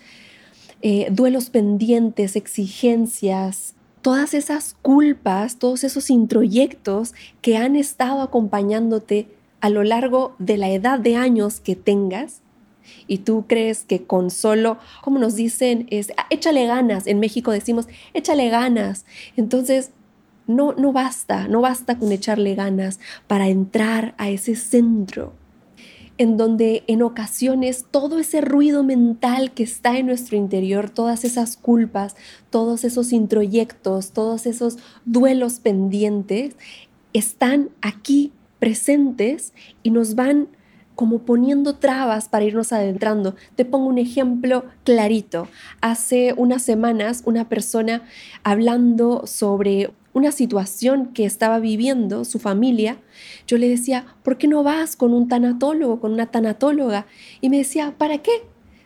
eh, 0.82 1.08
duelos 1.10 1.48
pendientes, 1.48 2.36
exigencias, 2.36 3.74
todas 4.02 4.34
esas 4.34 4.76
culpas, 4.82 5.56
todos 5.58 5.84
esos 5.84 6.10
introyectos 6.10 7.14
que 7.40 7.56
han 7.56 7.74
estado 7.74 8.20
acompañándote 8.20 9.28
a 9.62 9.70
lo 9.70 9.82
largo 9.82 10.36
de 10.38 10.58
la 10.58 10.68
edad 10.68 10.98
de 10.98 11.16
años 11.16 11.60
que 11.60 11.74
tengas, 11.74 12.42
y 13.07 13.18
tú 13.18 13.45
crees 13.47 13.85
que 13.85 14.04
con 14.04 14.30
solo, 14.30 14.78
como 15.02 15.18
nos 15.18 15.35
dicen, 15.35 15.87
es 15.90 16.12
ah, 16.16 16.26
échale 16.30 16.66
ganas. 16.66 17.07
En 17.07 17.21
México 17.21 17.50
decimos, 17.50 17.87
échale 18.14 18.49
ganas. 18.49 19.04
Entonces, 19.37 19.90
no, 20.47 20.73
no 20.73 20.92
basta, 20.92 21.49
no 21.49 21.61
basta 21.61 21.99
con 21.99 22.11
echarle 22.11 22.54
ganas 22.54 23.00
para 23.26 23.49
entrar 23.49 24.14
a 24.18 24.30
ese 24.30 24.57
centro 24.57 25.35
en 26.18 26.37
donde 26.37 26.83
en 26.88 27.02
ocasiones 27.02 27.87
todo 27.90 28.18
ese 28.18 28.40
ruido 28.40 28.83
mental 28.83 29.52
que 29.52 29.62
está 29.62 29.99
en 29.99 30.07
nuestro 30.07 30.37
interior, 30.37 30.90
todas 30.90 31.25
esas 31.25 31.57
culpas, 31.57 32.16
todos 32.50 32.85
esos 32.85 33.12
introyectos, 33.12 34.11
todos 34.11 34.45
esos 34.47 34.78
duelos 35.04 35.61
pendientes, 35.61 36.57
están 37.12 37.71
aquí 37.80 38.33
presentes 38.59 39.52
y 39.85 39.90
nos 39.90 40.16
van 40.16 40.49
como 40.98 41.20
poniendo 41.20 41.76
trabas 41.76 42.28
para 42.28 42.44
irnos 42.44 42.72
adentrando. 42.72 43.36
Te 43.54 43.64
pongo 43.64 43.86
un 43.86 43.98
ejemplo 43.98 44.64
clarito. 44.82 45.46
Hace 45.80 46.34
unas 46.36 46.62
semanas 46.62 47.22
una 47.24 47.48
persona 47.48 48.02
hablando 48.42 49.24
sobre 49.24 49.92
una 50.12 50.32
situación 50.32 51.12
que 51.12 51.24
estaba 51.24 51.60
viviendo 51.60 52.24
su 52.24 52.40
familia, 52.40 52.98
yo 53.46 53.58
le 53.58 53.68
decía, 53.68 54.06
¿por 54.24 54.38
qué 54.38 54.48
no 54.48 54.64
vas 54.64 54.96
con 54.96 55.14
un 55.14 55.28
tanatólogo, 55.28 56.00
con 56.00 56.12
una 56.12 56.32
tanatóloga? 56.32 57.06
Y 57.40 57.48
me 57.48 57.58
decía, 57.58 57.94
¿para 57.96 58.18
qué? 58.18 58.32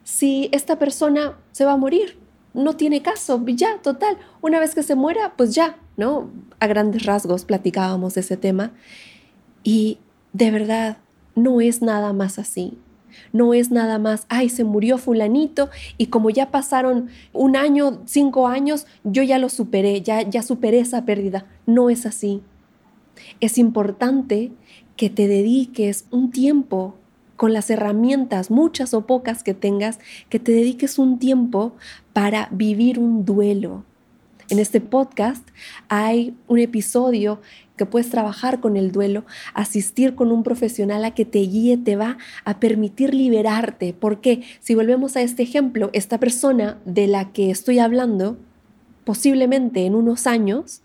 Si 0.04 0.50
esta 0.52 0.78
persona 0.78 1.38
se 1.52 1.64
va 1.64 1.72
a 1.72 1.78
morir, 1.78 2.18
no 2.52 2.76
tiene 2.76 3.00
caso, 3.00 3.42
ya, 3.46 3.78
total, 3.78 4.18
una 4.42 4.60
vez 4.60 4.74
que 4.74 4.82
se 4.82 4.96
muera, 4.96 5.32
pues 5.34 5.54
ya, 5.54 5.78
¿no? 5.96 6.30
A 6.60 6.66
grandes 6.66 7.06
rasgos 7.06 7.46
platicábamos 7.46 8.18
ese 8.18 8.36
tema. 8.36 8.72
Y 9.64 9.96
de 10.34 10.50
verdad, 10.50 10.98
no 11.34 11.60
es 11.60 11.82
nada 11.82 12.12
más 12.12 12.38
así. 12.38 12.78
No 13.32 13.52
es 13.54 13.70
nada 13.70 13.98
más, 13.98 14.26
ay, 14.28 14.48
se 14.48 14.64
murió 14.64 14.96
fulanito 14.98 15.68
y 15.98 16.06
como 16.06 16.30
ya 16.30 16.50
pasaron 16.50 17.08
un 17.32 17.56
año, 17.56 18.00
cinco 18.06 18.48
años, 18.48 18.86
yo 19.04 19.22
ya 19.22 19.38
lo 19.38 19.48
superé, 19.48 20.00
ya, 20.00 20.22
ya 20.22 20.42
superé 20.42 20.80
esa 20.80 21.04
pérdida. 21.04 21.46
No 21.66 21.90
es 21.90 22.06
así. 22.06 22.42
Es 23.40 23.58
importante 23.58 24.52
que 24.96 25.10
te 25.10 25.28
dediques 25.28 26.06
un 26.10 26.30
tiempo 26.30 26.94
con 27.36 27.52
las 27.52 27.70
herramientas, 27.70 28.50
muchas 28.50 28.94
o 28.94 29.06
pocas 29.06 29.42
que 29.42 29.54
tengas, 29.54 29.98
que 30.28 30.38
te 30.38 30.52
dediques 30.52 30.98
un 30.98 31.18
tiempo 31.18 31.72
para 32.12 32.48
vivir 32.52 32.98
un 32.98 33.24
duelo. 33.24 33.84
En 34.52 34.58
este 34.58 34.82
podcast 34.82 35.48
hay 35.88 36.36
un 36.46 36.58
episodio 36.58 37.40
que 37.78 37.86
puedes 37.86 38.10
trabajar 38.10 38.60
con 38.60 38.76
el 38.76 38.92
duelo, 38.92 39.24
asistir 39.54 40.14
con 40.14 40.30
un 40.30 40.42
profesional 40.42 41.06
a 41.06 41.14
que 41.14 41.24
te 41.24 41.38
guíe, 41.38 41.78
te 41.78 41.96
va 41.96 42.18
a 42.44 42.60
permitir 42.60 43.14
liberarte. 43.14 43.94
Porque 43.98 44.42
si 44.60 44.74
volvemos 44.74 45.16
a 45.16 45.22
este 45.22 45.42
ejemplo, 45.42 45.88
esta 45.94 46.20
persona 46.20 46.78
de 46.84 47.06
la 47.06 47.32
que 47.32 47.50
estoy 47.50 47.78
hablando, 47.78 48.36
posiblemente 49.04 49.86
en 49.86 49.94
unos 49.94 50.26
años, 50.26 50.82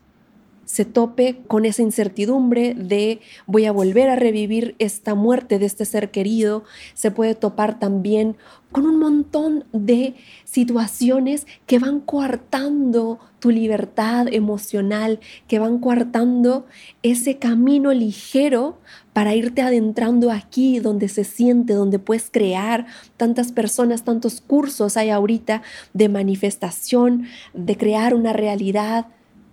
se 0.67 0.83
tope 0.83 1.39
con 1.47 1.63
esa 1.63 1.81
incertidumbre 1.81 2.73
de 2.73 3.21
voy 3.45 3.65
a 3.65 3.71
volver 3.71 4.09
a 4.09 4.17
revivir 4.17 4.75
esta 4.79 5.15
muerte 5.15 5.59
de 5.59 5.65
este 5.65 5.85
ser 5.85 6.11
querido, 6.11 6.65
se 6.93 7.09
puede 7.09 7.35
topar 7.35 7.79
también 7.79 8.35
con 8.73 8.85
un 8.85 8.99
montón 8.99 9.63
de 9.71 10.15
situaciones 10.43 11.47
que 11.67 11.79
van 11.79 12.01
coartando 12.01 13.17
tu 13.39 13.49
libertad 13.49 14.27
emocional, 14.29 15.21
que 15.47 15.57
van 15.57 15.79
coartando 15.79 16.65
ese 17.01 17.37
camino 17.37 17.93
ligero 17.93 18.77
para 19.13 19.35
irte 19.35 19.61
adentrando 19.61 20.31
aquí 20.31 20.79
donde 20.79 21.07
se 21.07 21.23
siente, 21.23 21.73
donde 21.75 21.97
puedes 21.97 22.29
crear. 22.29 22.87
Tantas 23.15 23.53
personas, 23.53 24.03
tantos 24.03 24.41
cursos 24.41 24.97
hay 24.97 25.11
ahorita 25.11 25.61
de 25.93 26.09
manifestación, 26.09 27.25
de 27.53 27.77
crear 27.77 28.13
una 28.13 28.33
realidad, 28.33 29.07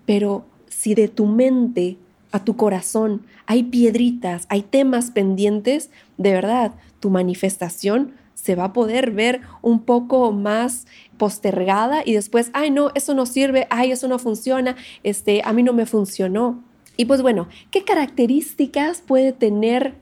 pero 0.07 0.45
si 0.85 0.95
de 0.95 1.09
tu 1.09 1.25
mente 1.25 1.97
a 2.31 2.45
tu 2.45 2.57
corazón 2.57 3.23
hay 3.47 3.63
piedritas, 3.63 4.45
hay 4.51 4.61
temas 4.61 5.11
pendientes, 5.11 5.89
de 6.19 6.33
verdad, 6.33 6.73
tu 7.01 7.09
manifestación 7.09 8.13
se 8.35 8.55
va 8.55 8.65
a 8.65 8.73
poder 8.75 9.11
ver 9.11 9.41
un 9.63 9.81
poco 9.81 10.31
más 10.33 10.87
postergada 11.17 12.03
y 12.05 12.13
después, 12.13 12.51
ay 12.53 12.71
no, 12.71 12.91
eso 12.95 13.15
no 13.15 13.25
sirve, 13.25 13.67
ay 13.71 13.93
eso 13.93 14.09
no 14.09 14.19
funciona, 14.19 14.77
este, 15.05 15.41
a 15.47 15.55
mí 15.55 15.63
no 15.63 15.73
me 15.73 15.87
funcionó. 15.87 16.63
Y 16.99 17.07
pues 17.07 17.23
bueno, 17.23 17.49
¿qué 17.71 17.83
características 17.83 19.01
puede 19.01 19.33
tener 19.33 19.95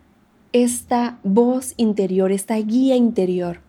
esta 0.53 1.21
voz 1.23 1.75
interior, 1.77 2.33
esta 2.33 2.57
guía 2.57 2.97
interior? 2.97 3.61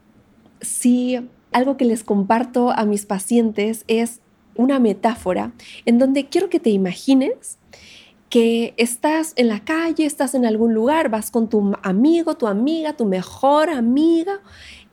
Si 0.62 1.20
algo 1.52 1.78
que 1.78 1.86
les 1.86 2.04
comparto 2.04 2.72
a 2.72 2.86
mis 2.86 3.06
pacientes 3.06 3.86
es 3.88 4.23
una 4.56 4.80
metáfora 4.80 5.52
en 5.86 6.00
donde 6.00 6.28
quiero 6.28 6.50
que 6.50 6.60
te 6.60 6.70
imagines 6.70 7.58
que 8.30 8.74
estás 8.78 9.34
en 9.36 9.48
la 9.48 9.60
calle, 9.60 10.06
estás 10.06 10.34
en 10.34 10.46
algún 10.46 10.74
lugar, 10.74 11.10
vas 11.10 11.30
con 11.30 11.50
tu 11.50 11.74
amigo, 11.84 12.36
tu 12.36 12.48
amiga, 12.48 12.94
tu 12.94 13.06
mejor 13.06 13.70
amiga 13.70 14.40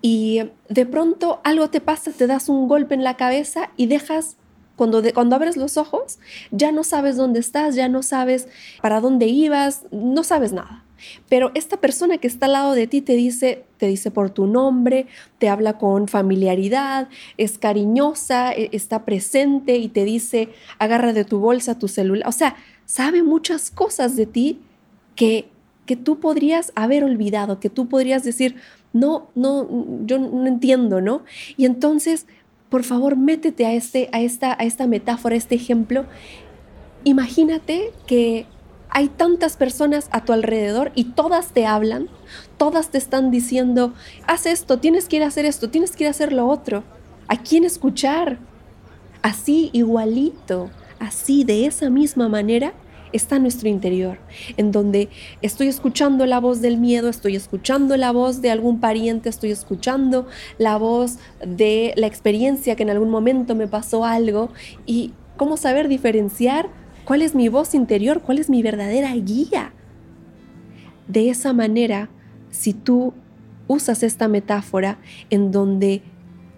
y 0.02 0.42
de 0.68 0.84
pronto 0.86 1.40
algo 1.42 1.70
te 1.70 1.80
pasa, 1.80 2.10
te 2.10 2.26
das 2.26 2.48
un 2.48 2.68
golpe 2.68 2.94
en 2.94 3.02
la 3.02 3.16
cabeza 3.16 3.70
y 3.78 3.86
dejas, 3.86 4.36
cuando, 4.76 5.02
cuando 5.14 5.36
abres 5.36 5.56
los 5.56 5.78
ojos, 5.78 6.18
ya 6.50 6.70
no 6.70 6.84
sabes 6.84 7.16
dónde 7.16 7.40
estás, 7.40 7.74
ya 7.74 7.88
no 7.88 8.02
sabes 8.02 8.46
para 8.82 9.00
dónde 9.00 9.26
ibas, 9.26 9.86
no 9.90 10.22
sabes 10.22 10.52
nada. 10.52 10.79
Pero 11.28 11.50
esta 11.54 11.78
persona 11.78 12.18
que 12.18 12.26
está 12.26 12.46
al 12.46 12.52
lado 12.52 12.74
de 12.74 12.86
ti 12.86 13.00
te 13.00 13.14
dice, 13.14 13.64
te 13.78 13.86
dice 13.86 14.10
por 14.10 14.30
tu 14.30 14.46
nombre, 14.46 15.06
te 15.38 15.48
habla 15.48 15.78
con 15.78 16.08
familiaridad, 16.08 17.08
es 17.36 17.58
cariñosa, 17.58 18.52
e, 18.52 18.70
está 18.72 19.04
presente 19.04 19.76
y 19.76 19.88
te 19.88 20.04
dice, 20.04 20.48
agarra 20.78 21.12
de 21.12 21.24
tu 21.24 21.38
bolsa 21.38 21.78
tu 21.78 21.88
celular. 21.88 22.28
O 22.28 22.32
sea, 22.32 22.56
sabe 22.86 23.22
muchas 23.22 23.70
cosas 23.70 24.16
de 24.16 24.26
ti 24.26 24.60
que, 25.16 25.48
que 25.86 25.96
tú 25.96 26.20
podrías 26.20 26.72
haber 26.74 27.04
olvidado, 27.04 27.60
que 27.60 27.70
tú 27.70 27.88
podrías 27.88 28.24
decir, 28.24 28.56
no, 28.92 29.28
no, 29.34 29.68
yo 30.04 30.18
no 30.18 30.46
entiendo, 30.46 31.00
¿no? 31.00 31.22
Y 31.56 31.64
entonces, 31.64 32.26
por 32.68 32.84
favor, 32.84 33.16
métete 33.16 33.66
a, 33.66 33.72
este, 33.72 34.08
a, 34.12 34.20
esta, 34.20 34.52
a 34.58 34.64
esta 34.64 34.86
metáfora, 34.86 35.34
a 35.34 35.38
este 35.38 35.54
ejemplo 35.54 36.06
Imagínate 37.04 37.92
que 38.06 38.46
hay 38.90 39.08
tantas 39.08 39.56
personas 39.56 40.08
a 40.12 40.24
tu 40.24 40.32
alrededor 40.32 40.92
y 40.94 41.04
todas 41.04 41.52
te 41.52 41.66
hablan, 41.66 42.08
todas 42.56 42.90
te 42.90 42.98
están 42.98 43.30
diciendo, 43.30 43.94
haz 44.26 44.46
esto, 44.46 44.78
tienes 44.78 45.08
que 45.08 45.16
ir 45.16 45.22
a 45.22 45.28
hacer 45.28 45.44
esto, 45.44 45.70
tienes 45.70 45.96
que 45.96 46.04
ir 46.04 46.08
a 46.08 46.10
hacer 46.10 46.32
lo 46.32 46.46
otro. 46.48 46.82
¿A 47.28 47.36
quién 47.36 47.64
escuchar? 47.64 48.38
Así, 49.22 49.70
igualito, 49.72 50.70
así, 50.98 51.44
de 51.44 51.66
esa 51.66 51.90
misma 51.90 52.28
manera, 52.28 52.72
está 53.12 53.38
nuestro 53.38 53.68
interior, 53.68 54.18
en 54.56 54.72
donde 54.72 55.08
estoy 55.42 55.68
escuchando 55.68 56.26
la 56.26 56.40
voz 56.40 56.60
del 56.60 56.76
miedo, 56.76 57.08
estoy 57.08 57.36
escuchando 57.36 57.96
la 57.96 58.12
voz 58.12 58.40
de 58.40 58.50
algún 58.50 58.80
pariente, 58.80 59.28
estoy 59.28 59.50
escuchando 59.50 60.26
la 60.58 60.76
voz 60.76 61.18
de 61.44 61.92
la 61.96 62.06
experiencia 62.06 62.76
que 62.76 62.82
en 62.82 62.90
algún 62.90 63.10
momento 63.10 63.54
me 63.54 63.66
pasó 63.66 64.04
algo 64.04 64.50
y 64.86 65.12
cómo 65.36 65.56
saber 65.56 65.88
diferenciar 65.88 66.68
cuál 67.10 67.22
es 67.22 67.34
mi 67.34 67.48
voz 67.48 67.74
interior, 67.74 68.22
cuál 68.22 68.38
es 68.38 68.48
mi 68.48 68.62
verdadera 68.62 69.12
guía. 69.16 69.72
De 71.08 71.28
esa 71.28 71.52
manera, 71.52 72.08
si 72.50 72.72
tú 72.72 73.14
usas 73.66 74.04
esta 74.04 74.28
metáfora 74.28 75.00
en 75.28 75.50
donde 75.50 76.02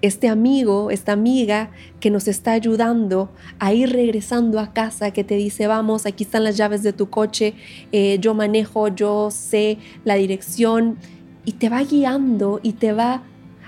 este 0.02 0.28
amigo, 0.28 0.90
esta 0.90 1.12
amiga 1.12 1.70
que 2.00 2.10
nos 2.10 2.28
está 2.28 2.52
ayudando 2.52 3.30
a 3.58 3.72
ir 3.72 3.92
regresando 3.94 4.60
a 4.60 4.74
casa, 4.74 5.10
que 5.12 5.24
te 5.24 5.36
dice, 5.36 5.68
vamos, 5.68 6.04
aquí 6.04 6.24
están 6.24 6.44
las 6.44 6.58
llaves 6.58 6.82
de 6.82 6.92
tu 6.92 7.08
coche, 7.08 7.54
eh, 7.90 8.18
yo 8.20 8.34
manejo, 8.34 8.88
yo 8.88 9.30
sé 9.30 9.78
la 10.04 10.16
dirección, 10.16 10.98
y 11.46 11.52
te 11.52 11.70
va 11.70 11.82
guiando 11.82 12.60
y 12.62 12.74
te 12.74 12.92
va 12.92 13.22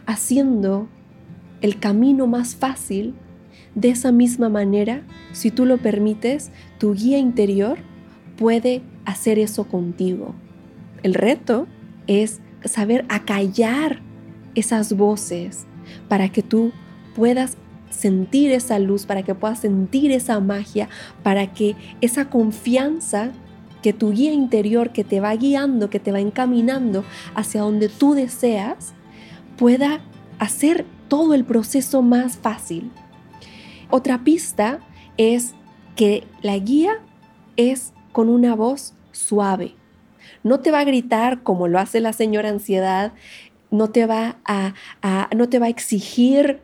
haciendo 0.04 0.86
el 1.62 1.80
camino 1.80 2.26
más 2.26 2.54
fácil. 2.54 3.14
De 3.74 3.90
esa 3.90 4.12
misma 4.12 4.48
manera, 4.48 5.02
si 5.32 5.50
tú 5.50 5.66
lo 5.66 5.78
permites, 5.78 6.50
tu 6.78 6.94
guía 6.94 7.18
interior 7.18 7.78
puede 8.36 8.82
hacer 9.04 9.38
eso 9.38 9.64
contigo. 9.64 10.34
El 11.02 11.14
reto 11.14 11.66
es 12.06 12.40
saber 12.64 13.04
acallar 13.08 14.00
esas 14.54 14.96
voces, 14.96 15.66
para 16.08 16.30
que 16.30 16.42
tú 16.42 16.72
puedas 17.14 17.56
sentir 17.90 18.50
esa 18.50 18.78
luz, 18.78 19.06
para 19.06 19.22
que 19.22 19.34
puedas 19.34 19.60
sentir 19.60 20.10
esa 20.12 20.40
magia, 20.40 20.88
para 21.22 21.52
que 21.52 21.76
esa 22.00 22.28
confianza 22.30 23.30
que 23.82 23.92
tu 23.92 24.12
guía 24.12 24.32
interior 24.32 24.90
que 24.90 25.04
te 25.04 25.20
va 25.20 25.34
guiando, 25.34 25.90
que 25.90 26.00
te 26.00 26.10
va 26.10 26.20
encaminando 26.20 27.04
hacia 27.34 27.60
donde 27.60 27.88
tú 27.88 28.14
deseas, 28.14 28.94
pueda 29.56 30.00
hacer 30.38 30.86
todo 31.08 31.34
el 31.34 31.44
proceso 31.44 32.02
más 32.02 32.36
fácil. 32.36 32.90
Otra 33.90 34.24
pista 34.24 34.80
es 35.16 35.54
que 35.96 36.24
la 36.42 36.58
guía 36.58 37.00
es 37.56 37.92
con 38.12 38.28
una 38.28 38.54
voz 38.54 38.94
suave. 39.12 39.74
No 40.42 40.60
te 40.60 40.70
va 40.70 40.80
a 40.80 40.84
gritar 40.84 41.42
como 41.42 41.68
lo 41.68 41.78
hace 41.78 42.00
la 42.00 42.12
señora 42.12 42.48
ansiedad, 42.48 43.12
no 43.70 43.90
te 43.90 44.06
va 44.06 44.36
a, 44.44 44.74
no 45.34 45.48
te 45.48 45.58
va 45.58 45.66
a 45.66 45.70
exigir 45.70 46.60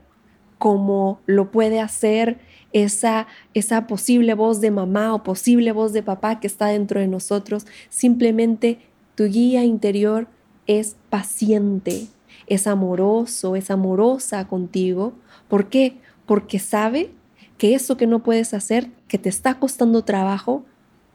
como 0.59 1.21
lo 1.27 1.51
puede 1.51 1.81
hacer 1.81 2.39
esa, 2.73 3.27
esa 3.55 3.87
posible 3.87 4.35
voz 4.35 4.61
de 4.61 4.71
mamá 4.71 5.15
o 5.15 5.23
posible 5.23 5.73
voz 5.73 5.93
de 5.93 6.03
papá 6.03 6.39
que 6.39 6.47
está 6.47 6.67
dentro 6.67 7.01
de 7.01 7.09
nosotros. 7.09 7.67
Simplemente 7.89 8.79
tu 9.15 9.25
guía 9.25 9.65
interior 9.65 10.29
es 10.67 10.97
paciente, 11.09 12.07
es 12.47 12.67
amoroso, 12.67 13.57
es 13.57 13.71
amorosa 13.71 14.47
contigo. 14.47 15.15
¿Por 15.49 15.69
qué? 15.69 15.97
Porque 16.31 16.61
sabe 16.61 17.11
que 17.59 17.75
eso 17.75 17.97
que 17.97 18.07
no 18.07 18.23
puedes 18.23 18.55
hacer, 18.55 18.89
que 19.09 19.19
te 19.19 19.29
está 19.29 19.59
costando 19.59 20.05
trabajo, 20.05 20.65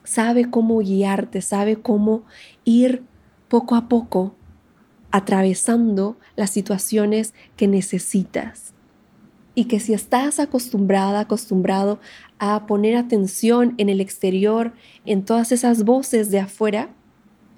sabe 0.04 0.50
cómo 0.50 0.80
guiarte, 0.80 1.42
sabe 1.42 1.78
cómo 1.78 2.24
ir 2.66 3.02
poco 3.48 3.76
a 3.76 3.88
poco 3.88 4.36
atravesando 5.12 6.18
las 6.36 6.50
situaciones 6.50 7.34
que 7.56 7.70
necesitas. 7.70 8.74
Y 9.54 9.70
que 9.70 9.80
si 9.80 9.94
estás 9.94 10.42
acostumbrada, 10.42 11.22
acostumbrado 11.22 12.02
a 12.38 12.66
poner 12.66 12.98
atención 12.98 13.74
en 13.78 13.88
el 13.88 14.02
exterior, 14.02 14.74
en 15.06 15.24
todas 15.24 15.54
esas 15.54 15.86
voces 15.86 16.30
de 16.30 16.42
afuera, 16.42 16.90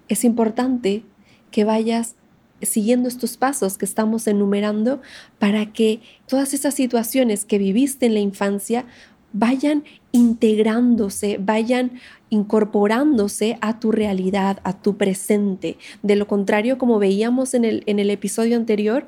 es 0.10 0.26
importante 0.26 1.06
que 1.50 1.64
vayas 1.64 2.18
siguiendo 2.62 3.08
estos 3.08 3.38
pasos 3.38 3.78
que 3.78 3.86
estamos 3.86 4.28
enumerando 4.28 5.02
para 5.40 5.72
que 5.74 6.02
todas 6.28 6.54
esas 6.54 6.74
situaciones 6.74 7.46
que 7.46 7.58
viviste 7.58 8.06
en 8.06 8.14
la 8.14 8.20
infancia 8.20 8.86
vayan 9.34 9.84
integrándose, 10.12 11.38
vayan 11.40 12.00
incorporándose 12.30 13.58
a 13.62 13.80
tu 13.80 13.92
realidad, 13.92 14.60
a 14.64 14.82
tu 14.82 14.98
presente. 14.98 15.78
De 16.02 16.16
lo 16.16 16.28
contrario, 16.28 16.78
como 16.78 17.00
veíamos 17.00 17.54
en 17.54 17.66
el, 17.66 17.84
en 17.86 18.00
el 18.00 18.10
episodio 18.10 18.58
anterior, 18.58 19.08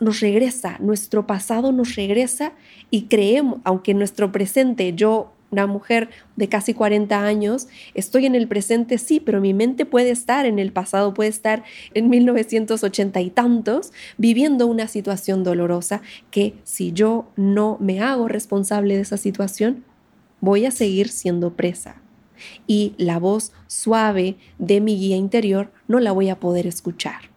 nos 0.00 0.20
regresa, 0.20 0.76
nuestro 0.80 1.26
pasado 1.26 1.72
nos 1.72 1.96
regresa 1.96 2.52
y 2.90 3.02
creemos, 3.02 3.60
aunque 3.64 3.94
nuestro 3.94 4.30
presente, 4.30 4.92
yo 4.94 5.32
una 5.50 5.66
mujer 5.66 6.10
de 6.36 6.48
casi 6.48 6.74
40 6.74 7.24
años, 7.24 7.68
estoy 7.94 8.26
en 8.26 8.34
el 8.34 8.48
presente, 8.48 8.98
sí, 8.98 9.20
pero 9.20 9.40
mi 9.40 9.54
mente 9.54 9.86
puede 9.86 10.10
estar 10.10 10.46
en 10.46 10.58
el 10.58 10.72
pasado, 10.72 11.14
puede 11.14 11.30
estar 11.30 11.64
en 11.94 12.10
1980 12.10 13.20
y 13.20 13.30
tantos, 13.30 13.92
viviendo 14.16 14.66
una 14.66 14.88
situación 14.88 15.44
dolorosa 15.44 16.02
que 16.30 16.54
si 16.64 16.92
yo 16.92 17.28
no 17.36 17.76
me 17.80 18.00
hago 18.00 18.28
responsable 18.28 18.96
de 18.96 19.02
esa 19.02 19.16
situación, 19.16 19.84
voy 20.40 20.66
a 20.66 20.70
seguir 20.70 21.08
siendo 21.08 21.54
presa. 21.54 22.00
Y 22.66 22.94
la 22.98 23.18
voz 23.18 23.52
suave 23.66 24.36
de 24.58 24.80
mi 24.80 24.96
guía 24.96 25.16
interior 25.16 25.72
no 25.88 25.98
la 25.98 26.12
voy 26.12 26.28
a 26.28 26.38
poder 26.38 26.66
escuchar. 26.66 27.30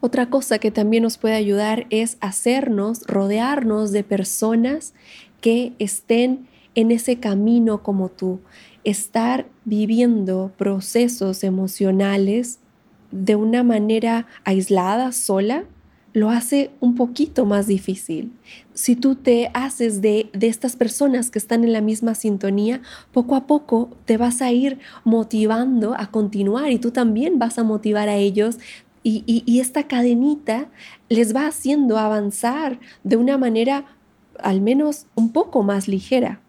Otra 0.00 0.28
cosa 0.28 0.58
que 0.58 0.70
también 0.70 1.02
nos 1.02 1.16
puede 1.16 1.34
ayudar 1.34 1.86
es 1.90 2.18
hacernos, 2.20 3.02
rodearnos 3.06 3.92
de 3.92 4.04
personas 4.04 4.92
que 5.40 5.72
estén 5.78 6.48
en 6.76 6.92
ese 6.92 7.18
camino 7.18 7.82
como 7.82 8.10
tú, 8.10 8.38
estar 8.84 9.48
viviendo 9.64 10.52
procesos 10.56 11.42
emocionales 11.42 12.60
de 13.10 13.34
una 13.34 13.64
manera 13.64 14.26
aislada, 14.44 15.10
sola, 15.10 15.64
lo 16.12 16.30
hace 16.30 16.70
un 16.80 16.94
poquito 16.94 17.44
más 17.44 17.66
difícil. 17.66 18.32
Si 18.72 18.94
tú 18.94 19.16
te 19.16 19.50
haces 19.54 20.00
de, 20.00 20.30
de, 20.32 20.46
estas 20.46 20.76
personas 20.76 21.30
que 21.30 21.38
están 21.38 21.64
en 21.64 21.72
la 21.72 21.80
misma 21.80 22.14
sintonía, 22.14 22.80
poco 23.12 23.34
a 23.34 23.46
poco 23.46 23.90
te 24.04 24.16
vas 24.16 24.40
a 24.40 24.52
ir 24.52 24.78
motivando 25.04 25.94
a 25.98 26.10
continuar 26.10 26.70
y 26.70 26.78
tú 26.78 26.90
también 26.90 27.38
vas 27.38 27.58
a 27.58 27.64
motivar 27.64 28.08
a 28.08 28.16
ellos. 28.16 28.58
Y, 29.02 29.22
y 29.26 29.60
esta 29.60 29.84
cadenita 29.84 30.68
les 31.08 31.34
va 31.34 31.46
haciendo 31.46 31.96
avanzar 31.96 32.80
de 33.04 33.16
una 33.16 33.38
manera 33.38 33.84
al 34.40 34.60
menos 34.60 35.06
un 35.14 35.32
poco 35.32 35.62
más 35.62 35.86
ligera. 35.86 36.40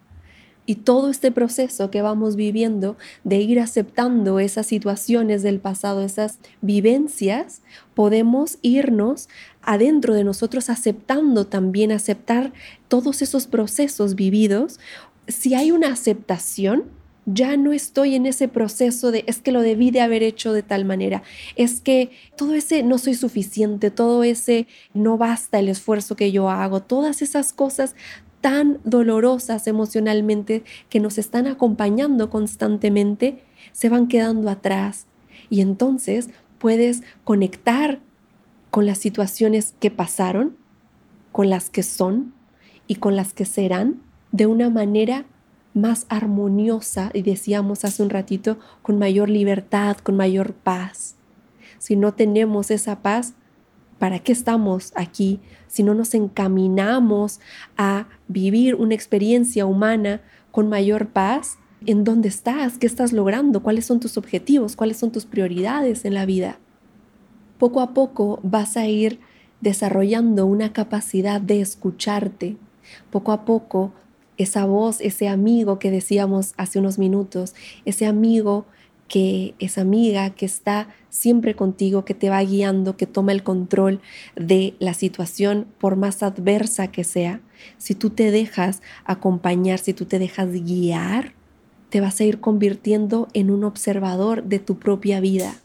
Y 0.67 0.75
todo 0.75 1.10
este 1.10 1.32
proceso 1.32 1.89
que 1.89 2.03
vamos 2.03 2.36
viviendo 2.36 2.97
de 3.23 3.38
ir 3.38 3.60
aceptando 3.60 4.39
esas 4.39 4.67
situaciones 4.67 5.41
del 5.41 5.60
pasado, 5.60 6.03
esas 6.03 6.38
vivencias, 6.62 7.62
podemos 7.95 8.60
irnos 8.62 9.30
adentro 9.63 10.13
de 10.13 10.25
nosotros 10.25 10.69
aceptando 10.69 11.47
también, 11.47 11.91
aceptar 11.91 12.51
todos 12.89 13.21
esos 13.21 13.47
procesos 13.47 14.13
vividos. 14.13 14.80
Si 15.27 15.56
hay 15.56 15.71
una 15.71 15.88
aceptación, 15.93 16.84
ya 17.27 17.58
no 17.58 17.73
estoy 17.73 18.15
en 18.15 18.25
ese 18.25 18.47
proceso 18.47 19.12
de 19.12 19.25
es 19.27 19.41
que 19.41 19.51
lo 19.51 19.62
debí 19.62 19.91
de 19.91 19.99
haber 19.99 20.23
hecho 20.23 20.53
de 20.53 20.63
tal 20.63 20.86
manera, 20.86 21.23
es 21.58 21.82
que 21.82 22.12
todo 22.38 22.53
ese 22.53 22.84
no 22.84 22.97
soy 22.97 23.15
suficiente, 23.15 23.91
todo 23.91 24.23
ese 24.23 24.65
no 24.93 25.17
basta 25.17 25.60
el 25.60 25.67
esfuerzo 25.67 26.15
que 26.15 26.32
yo 26.32 26.49
hago, 26.49 26.82
todas 26.82 27.21
esas 27.21 27.51
cosas 27.51 27.95
tan 28.41 28.80
dolorosas 28.84 29.67
emocionalmente 29.67 30.63
que 30.89 31.00
nos 31.00 31.17
están 31.17 31.47
acompañando 31.47 32.30
constantemente, 32.30 33.43
se 33.71 33.89
van 33.89 34.08
quedando 34.08 34.50
atrás. 34.50 35.08
Y 35.50 35.62
entonces 35.62 36.30
puedes 36.58 37.04
conectar 37.23 38.00
con 38.69 38.86
las 38.86 38.97
situaciones 38.97 39.76
que 39.80 39.91
pasaron, 39.91 40.56
con 41.32 41.50
las 41.50 41.69
que 41.69 41.84
son 41.84 42.34
y 42.88 42.95
con 42.95 43.15
las 43.15 43.34
que 43.34 43.45
serán 43.45 44.02
de 44.32 44.45
una 44.45 44.69
manera 44.69 45.26
más 45.73 46.06
armoniosa 46.10 47.12
y 47.13 47.21
decíamos 47.21 47.86
hace 47.86 48.02
un 48.02 48.10
ratito, 48.10 48.58
con 48.82 48.97
mayor 48.97 49.30
libertad, 49.30 49.97
con 49.97 50.15
mayor 50.15 50.54
paz. 50.54 51.15
Si 51.78 51.95
no 51.95 52.13
tenemos 52.13 52.71
esa 52.71 53.02
paz, 53.02 53.36
¿para 54.00 54.20
qué 54.20 54.32
estamos 54.32 54.92
aquí? 54.96 55.40
Si 55.68 55.84
no 55.84 55.94
nos 55.94 56.14
encaminamos 56.14 57.40
a 57.78 58.08
vivir 58.28 58.76
una 58.76 58.96
experiencia 58.96 59.66
humana 59.66 60.22
con 60.52 60.70
mayor 60.70 61.08
paz, 61.08 61.58
¿en 61.86 62.04
dónde 62.04 62.30
estás? 62.30 62.78
¿Qué 62.78 62.88
estás 62.88 63.14
logrando? 63.14 63.62
¿Cuáles 63.62 63.86
son 63.86 64.00
tus 64.00 64.18
objetivos? 64.18 64.76
¿Cuáles 64.76 64.98
son 64.98 65.12
tus 65.12 65.26
prioridades 65.26 66.06
en 66.06 66.14
la 66.14 66.26
vida? 66.26 66.60
Poco 67.58 67.82
a 67.82 67.94
poco 67.94 68.40
vas 68.44 68.78
a 68.78 68.88
ir 68.88 69.20
desarrollando 69.62 70.46
una 70.46 70.74
capacidad 70.74 71.42
de 71.42 71.62
escucharte. 71.62 72.58
Poco 73.12 73.32
a 73.32 73.46
poco 73.46 73.92
esa 74.38 74.66
voz, 74.66 75.02
ese 75.02 75.28
amigo 75.28 75.80
que 75.80 75.92
decíamos 75.92 76.54
hace 76.58 76.80
unos 76.80 77.00
minutos, 77.00 77.56
ese 77.86 78.06
amigo 78.06 78.66
que 79.08 79.56
es 79.60 79.78
amiga, 79.78 80.32
que 80.32 80.46
está 80.46 80.89
siempre 81.10 81.56
contigo, 81.56 82.06
que 82.06 82.13
te 82.13 82.30
va 82.30 82.41
guiando, 82.43 82.98
que 82.98 83.08
toma 83.08 83.32
el 83.32 83.43
control 83.43 84.02
de 84.36 84.76
la 84.80 84.93
situación 84.93 85.67
por 85.78 85.96
más 85.96 86.24
adversa 86.24 86.88
que 86.88 87.04
sea. 87.04 87.41
Si 87.78 87.96
tú 87.96 88.10
te 88.10 88.32
dejas 88.32 88.82
acompañar, 89.06 89.80
si 89.80 89.93
tú 89.93 90.06
te 90.06 90.20
dejas 90.20 90.52
guiar, 90.52 91.34
te 91.89 92.02
vas 92.02 92.20
a 92.20 92.26
ir 92.26 92.39
convirtiendo 92.39 93.28
en 93.34 93.50
un 93.50 93.63
observador 93.63 94.43
de 94.43 94.60
tu 94.60 94.78
propia 94.78 95.20
vida, 95.20 95.56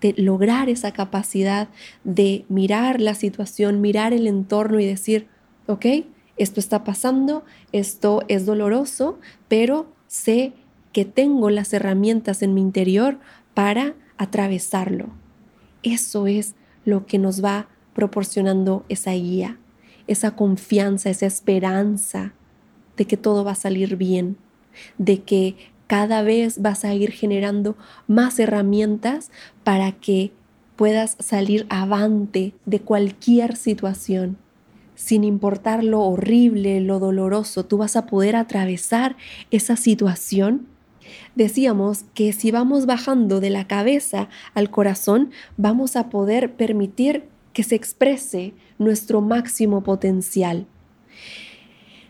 de 0.00 0.14
lograr 0.16 0.68
esa 0.68 0.92
capacidad 0.92 1.68
de 2.02 2.44
mirar 2.48 3.00
la 3.00 3.14
situación, 3.14 3.80
mirar 3.80 4.12
el 4.12 4.26
entorno 4.26 4.80
y 4.80 4.86
decir, 4.86 5.28
ok, 5.66 5.86
esto 6.36 6.58
está 6.58 6.84
pasando, 6.84 7.44
esto 7.70 8.22
es 8.28 8.46
doloroso, 8.46 9.20
pero 9.48 9.92
sé 10.08 10.52
que 10.92 11.04
tengo 11.04 11.50
las 11.50 11.72
herramientas 11.72 12.42
en 12.42 12.54
mi 12.54 12.60
interior 12.60 13.18
para 13.54 13.94
atravesarlo. 14.18 15.08
Eso 15.82 16.26
es 16.26 16.54
lo 16.84 17.06
que 17.06 17.18
nos 17.18 17.44
va 17.44 17.68
proporcionando 17.94 18.84
esa 18.88 19.12
guía, 19.12 19.58
esa 20.06 20.36
confianza, 20.36 21.10
esa 21.10 21.26
esperanza 21.26 22.32
de 22.96 23.06
que 23.06 23.16
todo 23.16 23.44
va 23.44 23.52
a 23.52 23.56
salir 23.56 23.96
bien, 23.96 24.36
de 24.98 25.22
que 25.22 25.56
cada 25.86 26.22
vez 26.22 26.62
vas 26.62 26.84
a 26.84 26.94
ir 26.94 27.10
generando 27.10 27.76
más 28.06 28.38
herramientas 28.38 29.30
para 29.64 29.92
que 29.92 30.32
puedas 30.76 31.16
salir 31.18 31.66
avante 31.68 32.54
de 32.64 32.80
cualquier 32.80 33.56
situación. 33.56 34.38
Sin 34.94 35.24
importar 35.24 35.82
lo 35.82 36.00
horrible, 36.02 36.80
lo 36.80 36.98
doloroso, 36.98 37.64
tú 37.64 37.78
vas 37.78 37.96
a 37.96 38.06
poder 38.06 38.36
atravesar 38.36 39.16
esa 39.50 39.76
situación 39.76 40.68
Decíamos 41.34 42.04
que 42.14 42.32
si 42.32 42.50
vamos 42.50 42.86
bajando 42.86 43.40
de 43.40 43.50
la 43.50 43.66
cabeza 43.66 44.28
al 44.54 44.70
corazón, 44.70 45.30
vamos 45.56 45.96
a 45.96 46.10
poder 46.10 46.54
permitir 46.54 47.24
que 47.52 47.62
se 47.62 47.74
exprese 47.74 48.54
nuestro 48.78 49.20
máximo 49.20 49.82
potencial. 49.82 50.66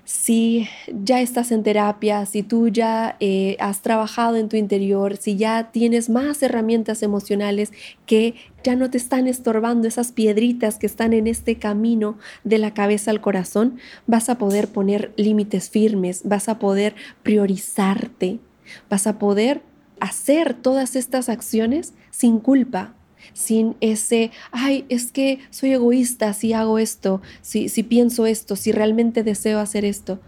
Si 0.05 0.67
ya 0.89 1.21
estás 1.21 1.53
en 1.53 1.63
terapia, 1.63 2.27
si 2.27 2.43
tú 2.43 2.67
ya 2.67 3.17
eh, 3.21 3.57
has 3.61 3.81
trabajado 3.81 4.35
en 4.35 4.49
tu 4.49 4.57
interior, 4.57 5.17
si 5.17 5.37
ya 5.37 5.71
tienes 5.71 6.11
más 6.11 6.43
herramientas 6.43 7.05
emocionales 7.05 7.73
que 8.07 8.35
ya 8.65 8.75
no 8.75 8.91
te 8.91 8.99
están 8.99 9.29
estorbando 9.29 9.87
esas 9.87 10.11
piedritas 10.11 10.79
que 10.79 10.87
están 10.87 11.13
en 11.13 11.29
este 11.29 11.59
camino 11.59 12.19
de 12.43 12.59
la 12.59 12.75
cabeza 12.75 13.13
al 13.13 13.21
corazón, 13.21 13.79
vas 14.09 14.29
a 14.29 14.37
poder 14.37 14.67
poner 14.67 15.13
límites 15.17 15.71
firmes, 15.71 16.23
vas 16.25 16.49
a 16.49 16.59
poder 16.59 16.97
priorizarte, 17.23 18.41
Vas 18.89 19.07
a 19.07 19.19
poder 19.19 19.63
hacer 20.01 20.55
todas 20.55 20.97
estas 20.97 21.29
acciones 21.29 21.95
sin 22.11 22.39
culpa, 22.41 22.95
sin 23.33 23.77
ese, 23.81 24.31
ay, 24.51 24.85
es 24.89 25.13
que 25.13 25.41
soy 25.51 25.73
egoísta 25.73 26.33
si 26.33 26.53
hago 26.53 26.79
esto, 26.79 27.21
si, 27.43 27.69
si 27.69 27.83
pienso 27.83 28.27
esto, 28.27 28.57
si 28.57 28.73
realmente 28.73 29.23
deseo 29.23 29.61
hacer 29.61 29.85
esto. 29.85 30.21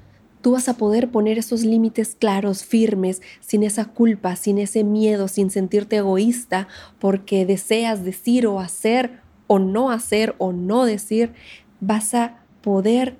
Tú 0.42 0.52
vas 0.52 0.68
a 0.68 0.76
poder 0.76 1.10
poner 1.10 1.38
esos 1.38 1.62
límites 1.62 2.16
claros, 2.18 2.64
firmes, 2.64 3.22
sin 3.40 3.62
esa 3.62 3.86
culpa, 3.86 4.34
sin 4.34 4.58
ese 4.58 4.82
miedo, 4.82 5.28
sin 5.28 5.50
sentirte 5.50 5.96
egoísta 5.96 6.66
porque 6.98 7.46
deseas 7.46 8.04
decir 8.04 8.46
o 8.48 8.58
hacer 8.58 9.20
o 9.46 9.60
no 9.60 9.90
hacer 9.90 10.34
o 10.38 10.52
no 10.52 10.84
decir. 10.84 11.32
Vas 11.80 12.14
a 12.14 12.40
poder 12.60 13.16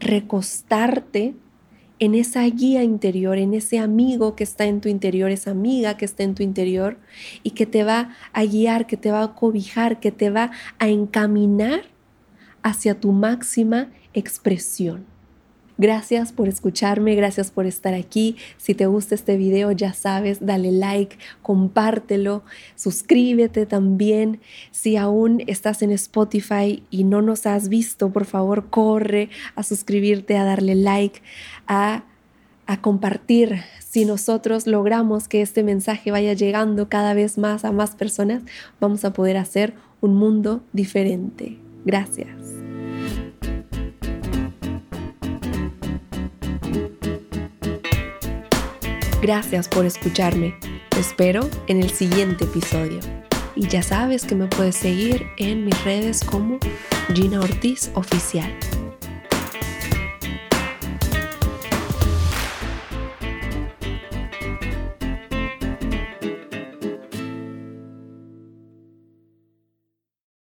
recostarte 0.00 1.34
en 2.00 2.14
esa 2.14 2.42
guía 2.44 2.82
interior, 2.82 3.36
en 3.36 3.52
ese 3.54 3.78
amigo 3.78 4.34
que 4.34 4.42
está 4.42 4.64
en 4.64 4.80
tu 4.80 4.88
interior, 4.88 5.30
esa 5.30 5.50
amiga 5.50 5.98
que 5.98 6.06
está 6.06 6.22
en 6.22 6.34
tu 6.34 6.42
interior 6.42 6.96
y 7.42 7.50
que 7.50 7.66
te 7.66 7.84
va 7.84 8.16
a 8.32 8.44
guiar, 8.44 8.86
que 8.86 8.96
te 8.96 9.12
va 9.12 9.22
a 9.22 9.34
cobijar, 9.34 10.00
que 10.00 10.10
te 10.10 10.30
va 10.30 10.50
a 10.78 10.88
encaminar 10.88 11.82
hacia 12.62 12.98
tu 12.98 13.12
máxima 13.12 13.90
expresión. 14.14 15.09
Gracias 15.80 16.30
por 16.32 16.46
escucharme, 16.46 17.14
gracias 17.14 17.50
por 17.50 17.64
estar 17.64 17.94
aquí. 17.94 18.36
Si 18.58 18.74
te 18.74 18.84
gusta 18.84 19.14
este 19.14 19.38
video, 19.38 19.72
ya 19.72 19.94
sabes, 19.94 20.44
dale 20.44 20.72
like, 20.72 21.16
compártelo, 21.40 22.42
suscríbete 22.76 23.64
también. 23.64 24.40
Si 24.72 24.98
aún 24.98 25.42
estás 25.46 25.80
en 25.80 25.90
Spotify 25.92 26.82
y 26.90 27.04
no 27.04 27.22
nos 27.22 27.46
has 27.46 27.70
visto, 27.70 28.10
por 28.10 28.26
favor, 28.26 28.68
corre 28.68 29.30
a 29.54 29.62
suscribirte, 29.62 30.36
a 30.36 30.44
darle 30.44 30.74
like, 30.74 31.22
a, 31.66 32.04
compartir. 32.82 33.62
Si 33.78 34.04
nosotros 34.04 34.66
logramos 34.66 35.28
que 35.28 35.40
este 35.40 35.62
mensaje 35.62 36.10
vaya 36.10 36.34
llegando 36.34 36.90
cada 36.90 37.14
vez 37.14 37.38
más 37.38 37.64
a 37.64 37.72
más 37.72 37.96
personas, 37.96 38.42
vamos 38.80 39.06
a 39.06 39.14
poder 39.14 39.38
hacer 39.38 39.72
un 40.02 40.14
mundo 40.14 40.62
diferente. 40.74 41.56
Gracias. 41.86 42.69
Gracias 49.22 49.68
por 49.68 49.84
escucharme. 49.84 50.54
Te 50.88 51.00
espero 51.00 51.48
en 51.66 51.82
el 51.82 51.90
siguiente 51.90 52.44
episodio. 52.44 53.00
Y 53.54 53.68
ya 53.68 53.82
sabes 53.82 54.24
que 54.24 54.34
me 54.34 54.46
puedes 54.46 54.76
seguir 54.76 55.26
en 55.36 55.66
mis 55.66 55.84
redes 55.84 56.24
como 56.24 56.58
Gina 57.12 57.40
Ortiz 57.40 57.90
Oficial. 57.94 58.50